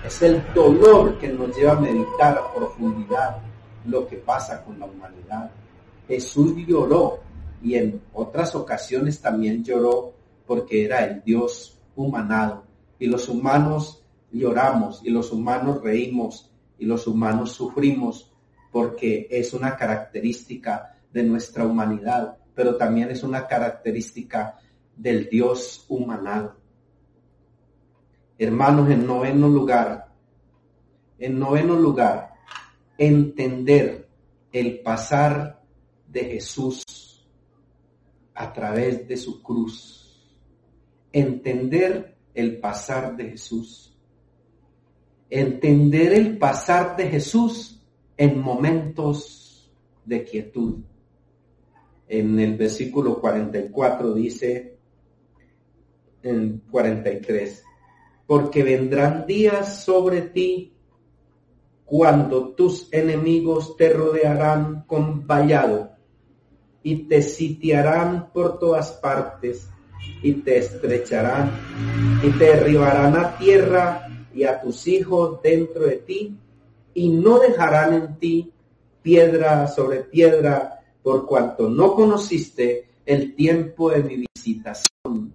Es 0.06 0.22
el 0.22 0.44
dolor 0.54 1.18
que 1.20 1.30
nos 1.30 1.56
lleva 1.56 1.74
a 1.74 1.80
meditar 1.80 2.38
a 2.38 2.54
profundidad 2.54 3.38
lo 3.86 4.08
que 4.08 4.18
pasa 4.18 4.64
con 4.64 4.78
la 4.78 4.86
humanidad. 4.86 5.50
Jesús 6.08 6.54
lloró 6.68 7.20
y 7.64 7.76
en 7.76 8.02
otras 8.14 8.54
ocasiones 8.56 9.22
también 9.22 9.64
lloró 9.64 10.14
porque 10.46 10.86
era 10.86 11.06
el 11.06 11.24
Dios 11.24 11.81
humanado. 11.96 12.66
Y 13.00 13.08
los 13.08 13.28
humanos 13.30 14.06
lloramos 14.32 15.02
y 15.04 15.10
los 15.10 15.32
humanos 15.32 15.82
reímos 15.84 16.52
y 16.78 16.86
los 16.86 17.08
humanos 17.08 17.52
sufrimos 17.52 18.32
porque 18.72 19.28
es 19.30 19.54
una 19.54 19.76
característica 19.76 20.98
de 21.12 21.24
nuestra 21.24 21.66
humanidad, 21.66 22.38
pero 22.56 22.78
también 22.78 23.10
es 23.10 23.24
una 23.24 23.48
característica 23.48 24.58
del 24.96 25.30
Dios 25.30 25.86
humanado. 25.90 26.56
Hermanos, 28.38 28.90
en 28.90 29.06
noveno 29.06 29.50
lugar, 29.50 30.12
en 31.20 31.38
noveno 31.38 31.76
lugar, 31.76 32.34
entender 32.98 34.08
el 34.52 34.80
pasar 34.80 35.62
de 36.08 36.26
Jesús 36.26 37.28
a 38.34 38.52
través 38.52 39.08
de 39.08 39.18
su 39.18 39.44
cruz 39.44 40.01
entender 41.12 42.18
el 42.34 42.60
pasar 42.60 43.16
de 43.16 43.32
Jesús. 43.32 43.98
Entender 45.30 46.14
el 46.14 46.38
pasar 46.38 46.96
de 46.96 47.08
Jesús 47.08 47.82
en 48.18 48.40
momentos 48.40 49.72
de 50.06 50.24
quietud. 50.24 50.80
En 52.08 52.40
el 52.40 52.58
versículo 52.58 53.20
44 53.22 54.14
dice, 54.14 54.78
en 56.24 56.60
43, 56.70 57.64
porque 58.28 58.64
vendrán 58.64 59.26
días 59.26 59.84
sobre 59.84 60.22
ti 60.22 60.74
cuando 61.86 62.50
tus 62.50 62.88
enemigos 62.94 63.76
te 63.76 63.92
rodearán 63.92 64.84
con 64.86 65.26
vallado 65.26 65.92
y 66.84 67.08
te 67.08 67.22
sitiarán 67.22 68.32
por 68.32 68.60
todas 68.60 68.94
partes 68.94 69.70
y 70.22 70.34
te 70.34 70.58
estrecharán 70.58 71.52
y 72.24 72.30
te 72.32 72.46
derribarán 72.46 73.16
a 73.18 73.38
tierra 73.38 74.08
y 74.34 74.44
a 74.44 74.62
tus 74.62 74.88
hijos 74.88 75.42
dentro 75.42 75.86
de 75.86 75.98
ti 75.98 76.38
y 76.94 77.10
no 77.10 77.40
dejarán 77.40 77.94
en 77.94 78.18
ti 78.18 78.52
piedra 79.02 79.68
sobre 79.68 80.02
piedra 80.02 80.80
por 81.02 81.26
cuanto 81.26 81.70
no 81.70 81.94
conociste 81.96 82.90
el 83.06 83.36
tiempo 83.36 83.90
de 83.90 84.04
mi 84.04 84.26
visitación. 84.36 85.34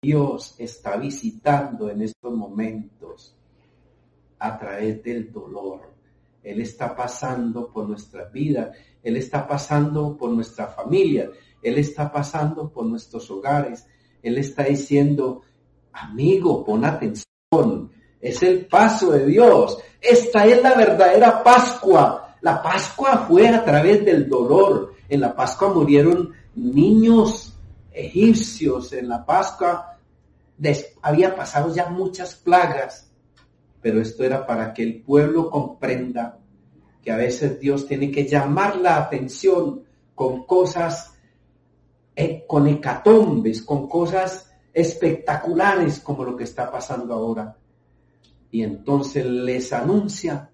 Dios 0.00 0.54
está 0.58 0.96
visitando 0.96 1.90
en 1.90 2.02
estos 2.02 2.32
momentos 2.32 3.36
a 4.38 4.58
través 4.58 5.02
del 5.02 5.30
dolor. 5.30 5.92
Él 6.42 6.60
está 6.60 6.96
pasando 6.96 7.70
por 7.70 7.86
nuestra 7.86 8.24
vida, 8.26 8.72
Él 9.02 9.16
está 9.16 9.46
pasando 9.46 10.16
por 10.16 10.30
nuestra 10.30 10.68
familia, 10.68 11.30
él 11.62 11.78
está 11.78 12.10
pasando 12.10 12.70
por 12.70 12.86
nuestros 12.86 13.30
hogares. 13.30 13.86
Él 14.28 14.38
está 14.38 14.64
diciendo, 14.64 15.42
amigo, 15.92 16.64
pon 16.64 16.84
atención. 16.84 17.90
Es 18.20 18.42
el 18.42 18.66
paso 18.66 19.12
de 19.12 19.26
Dios. 19.26 19.78
Esta 20.00 20.46
es 20.46 20.62
la 20.62 20.74
verdadera 20.74 21.42
Pascua. 21.42 22.36
La 22.40 22.62
Pascua 22.62 23.26
fue 23.28 23.48
a 23.48 23.64
través 23.64 24.04
del 24.04 24.28
dolor. 24.28 24.94
En 25.08 25.20
la 25.20 25.34
Pascua 25.34 25.72
murieron 25.72 26.32
niños 26.54 27.56
egipcios. 27.90 28.92
En 28.92 29.08
la 29.08 29.24
Pascua 29.24 29.98
había 31.02 31.34
pasado 31.34 31.74
ya 31.74 31.88
muchas 31.88 32.34
plagas. 32.34 33.10
Pero 33.80 34.00
esto 34.00 34.24
era 34.24 34.46
para 34.46 34.74
que 34.74 34.82
el 34.82 35.02
pueblo 35.02 35.50
comprenda 35.50 36.38
que 37.02 37.12
a 37.12 37.16
veces 37.16 37.58
Dios 37.60 37.86
tiene 37.86 38.10
que 38.10 38.26
llamar 38.26 38.76
la 38.76 38.96
atención 38.96 39.84
con 40.14 40.44
cosas 40.44 41.17
eh, 42.20 42.44
con 42.48 42.66
hecatombes, 42.66 43.62
con 43.62 43.88
cosas 43.88 44.50
espectaculares 44.72 46.00
como 46.00 46.24
lo 46.24 46.36
que 46.36 46.42
está 46.42 46.68
pasando 46.68 47.14
ahora. 47.14 47.56
Y 48.50 48.64
entonces 48.64 49.24
les 49.24 49.72
anuncia 49.72 50.50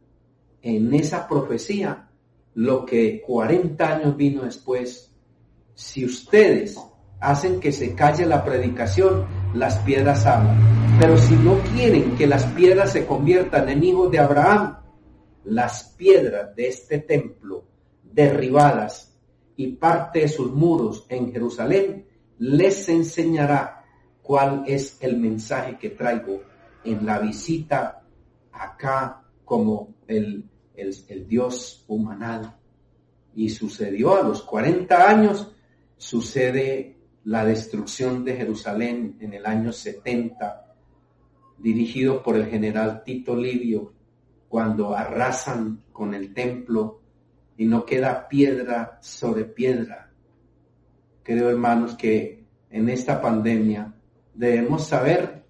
en 0.60 0.92
esa 0.92 1.26
profecía 1.26 2.06
lo 2.52 2.84
que 2.84 3.22
40 3.26 3.94
años 3.94 4.14
vino 4.14 4.42
después. 4.42 5.10
Si 5.72 6.04
ustedes 6.04 6.78
hacen 7.18 7.58
que 7.60 7.72
se 7.72 7.94
calle 7.94 8.26
la 8.26 8.44
predicación, 8.44 9.24
las 9.54 9.78
piedras 9.78 10.26
hablan. 10.26 10.98
Pero 11.00 11.16
si 11.16 11.34
no 11.34 11.58
quieren 11.74 12.14
que 12.14 12.26
las 12.26 12.44
piedras 12.44 12.92
se 12.92 13.06
conviertan 13.06 13.70
en 13.70 13.82
hijos 13.82 14.10
de 14.10 14.18
Abraham, 14.18 14.80
las 15.44 15.94
piedras 15.96 16.54
de 16.54 16.68
este 16.68 16.98
templo 16.98 17.64
derribadas 18.02 19.13
y 19.57 19.68
parte 19.72 20.20
de 20.20 20.28
sus 20.28 20.52
muros 20.52 21.07
en 21.09 21.32
Jerusalén, 21.32 22.07
les 22.38 22.88
enseñará 22.88 23.84
cuál 24.22 24.64
es 24.66 24.98
el 25.00 25.18
mensaje 25.18 25.78
que 25.78 25.90
traigo 25.90 26.42
en 26.82 27.07
la 27.07 27.18
visita 27.18 28.02
acá 28.52 29.22
como 29.44 29.94
el, 30.07 30.48
el, 30.74 31.28
Dios 31.28 31.84
humanal. 31.86 32.57
Y 33.34 33.50
sucedió 33.50 34.16
a 34.16 34.22
los 34.22 34.42
40 34.42 35.09
años, 35.09 35.52
sucede 35.96 36.96
la 37.24 37.44
destrucción 37.44 38.24
de 38.24 38.36
Jerusalén 38.36 39.16
en 39.20 39.34
el 39.34 39.46
año 39.46 39.72
70, 39.72 40.74
dirigido 41.59 42.22
por 42.22 42.36
el 42.36 42.46
general 42.46 43.02
Tito 43.05 43.34
Livio, 43.34 43.92
cuando 44.48 44.94
arrasan 44.94 45.82
con 45.92 46.14
el 46.14 46.32
templo 46.32 47.00
y 47.57 47.66
no 47.66 47.84
queda 47.84 48.28
piedra 48.28 48.98
sobre 49.00 49.44
piedra. 49.44 50.11
Creo, 51.22 51.50
hermanos, 51.50 51.94
que 51.94 52.44
en 52.70 52.88
esta 52.88 53.20
pandemia 53.20 53.94
debemos 54.34 54.86
saber 54.86 55.44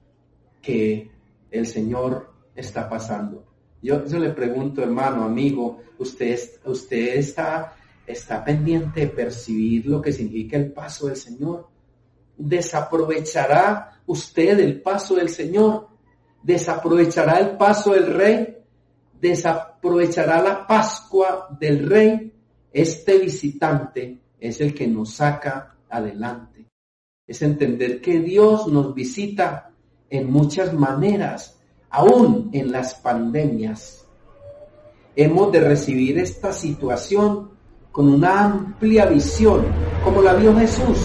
que 0.61 1.11
el 1.51 1.67
Señor 1.67 2.33
está 2.55 2.89
pasando. 2.89 3.45
Yo, 3.83 4.05
yo 4.07 4.19
le 4.19 4.31
pregunto, 4.31 4.83
hermano, 4.83 5.25
amigo, 5.25 5.81
usted, 5.99 6.39
usted 6.65 7.17
está, 7.17 7.75
está 8.07 8.45
pendiente 8.45 9.01
de 9.01 9.07
percibir 9.09 9.87
lo 9.87 10.01
que 10.01 10.13
significa 10.13 10.57
el 10.57 10.73
paso 10.73 11.07
del 11.07 11.17
Señor. 11.17 11.69
¿Desaprovechará 12.37 14.01
usted 14.07 14.59
el 14.59 14.81
paso 14.81 15.17
del 15.17 15.29
Señor? 15.29 15.89
¿Desaprovechará 16.43 17.39
el 17.39 17.57
paso 17.57 17.93
del 17.93 18.07
Rey? 18.07 18.54
¿Desaprovechará 19.25 20.43
la 20.43 20.67
Pascua 20.67 21.49
del 21.59 21.89
Rey? 21.89 22.31
Este 22.71 23.17
visitante 23.17 24.19
es 24.39 24.61
el 24.61 24.75
que 24.75 24.87
nos 24.87 25.15
saca 25.15 25.77
adelante. 25.89 26.67
Es 27.27 27.41
entender 27.41 28.03
que 28.03 28.21
Dios 28.21 28.67
nos 28.67 28.95
visita 28.95 29.71
en 30.11 30.31
muchas 30.31 30.75
maneras, 30.75 31.59
aún 31.89 32.51
en 32.53 32.71
las 32.71 32.97
pandemias. 32.97 34.07
Hemos 35.17 35.51
de 35.53 35.61
recibir 35.61 36.19
esta 36.19 36.53
situación 36.53 37.53
con 37.93 38.11
una 38.11 38.45
amplia 38.45 39.07
visión, 39.07 39.65
como 40.05 40.21
la 40.21 40.35
vio 40.35 40.55
Jesús. 40.55 40.99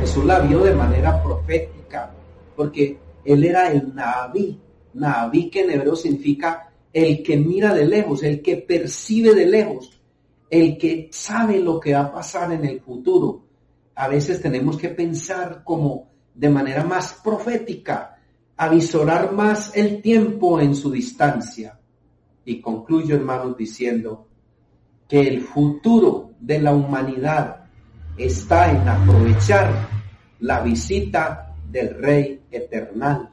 Jesús 0.00 0.24
la 0.24 0.38
vio 0.38 0.64
de 0.64 0.74
manera 0.74 1.22
profética, 1.22 2.10
porque 2.56 2.98
él 3.22 3.44
era 3.44 3.70
el 3.70 3.94
Naví. 3.94 4.62
Naví 4.94 5.50
que 5.50 5.60
en 5.60 5.72
hebreo 5.72 5.94
significa 5.94 6.65
el 6.96 7.22
que 7.22 7.36
mira 7.36 7.74
de 7.74 7.84
lejos, 7.84 8.22
el 8.22 8.40
que 8.40 8.56
percibe 8.56 9.34
de 9.34 9.44
lejos, 9.44 10.00
el 10.48 10.78
que 10.78 11.10
sabe 11.12 11.60
lo 11.60 11.78
que 11.78 11.92
va 11.92 12.04
a 12.04 12.12
pasar 12.12 12.50
en 12.52 12.64
el 12.64 12.80
futuro. 12.80 13.44
A 13.96 14.08
veces 14.08 14.40
tenemos 14.40 14.78
que 14.78 14.88
pensar 14.88 15.62
como 15.62 16.08
de 16.34 16.48
manera 16.48 16.84
más 16.84 17.12
profética, 17.22 18.16
avisorar 18.56 19.32
más 19.32 19.76
el 19.76 20.00
tiempo 20.00 20.58
en 20.58 20.74
su 20.74 20.90
distancia. 20.90 21.78
Y 22.46 22.62
concluyo, 22.62 23.14
hermanos, 23.14 23.58
diciendo 23.58 24.28
que 25.06 25.20
el 25.20 25.42
futuro 25.42 26.30
de 26.40 26.60
la 26.60 26.74
humanidad 26.74 27.66
está 28.16 28.70
en 28.70 28.88
aprovechar 28.88 29.86
la 30.40 30.60
visita 30.60 31.54
del 31.70 31.94
Rey 31.94 32.40
Eternal. 32.50 33.32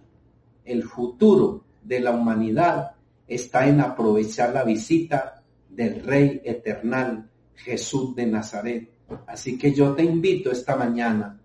El 0.65 0.83
futuro 0.83 1.63
de 1.81 2.01
la 2.01 2.11
humanidad 2.11 2.92
está 3.27 3.67
en 3.67 3.81
aprovechar 3.81 4.53
la 4.53 4.63
visita 4.63 5.43
del 5.69 6.03
Rey 6.03 6.41
Eternal, 6.43 7.29
Jesús 7.55 8.15
de 8.15 8.25
Nazaret. 8.25 8.89
Así 9.27 9.57
que 9.57 9.73
yo 9.73 9.93
te 9.93 10.03
invito 10.03 10.51
esta 10.51 10.75
mañana 10.75 11.39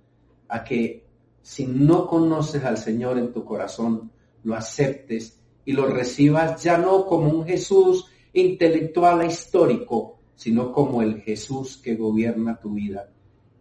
a 0.48 0.64
que 0.64 1.04
si 1.42 1.66
no 1.66 2.06
conoces 2.06 2.64
al 2.64 2.76
Señor 2.76 3.18
en 3.18 3.32
tu 3.32 3.44
corazón, 3.44 4.10
lo 4.44 4.54
aceptes 4.54 5.40
y 5.64 5.72
lo 5.72 5.86
recibas 5.86 6.62
ya 6.62 6.78
no 6.78 7.06
como 7.06 7.30
un 7.30 7.46
Jesús 7.46 8.06
intelectual 8.32 9.22
e 9.22 9.26
histórico, 9.26 10.18
sino 10.34 10.72
como 10.72 11.02
el 11.02 11.20
Jesús 11.20 11.76
que 11.76 11.94
gobierna 11.94 12.58
tu 12.58 12.74
vida. 12.74 13.08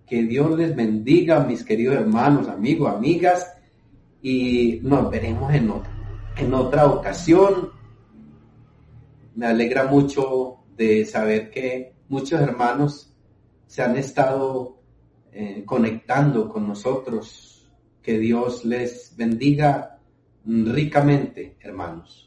Que 0.05 0.24
Dios 0.24 0.57
les 0.57 0.76
bendiga, 0.76 1.41
mis 1.41 1.63
queridos 1.63 1.95
hermanos, 1.95 2.47
amigos, 2.47 2.93
amigas, 2.93 3.53
y 4.22 4.80
nos 4.84 5.09
veremos 5.09 5.53
en 5.53 5.72
en 6.38 6.53
otra 6.53 6.86
ocasión. 6.86 7.76
Me 9.38 9.45
alegra 9.45 9.83
mucho 9.85 10.63
de 10.75 11.05
saber 11.05 11.51
que 11.51 11.93
muchos 12.09 12.41
hermanos 12.41 13.15
se 13.67 13.83
han 13.83 13.95
estado 13.95 14.81
eh, 15.31 15.61
conectando 15.63 16.49
con 16.49 16.67
nosotros. 16.67 17.71
Que 18.01 18.17
Dios 18.17 18.65
les 18.65 19.15
bendiga 19.15 19.99
ricamente, 20.43 21.55
hermanos. 21.59 22.26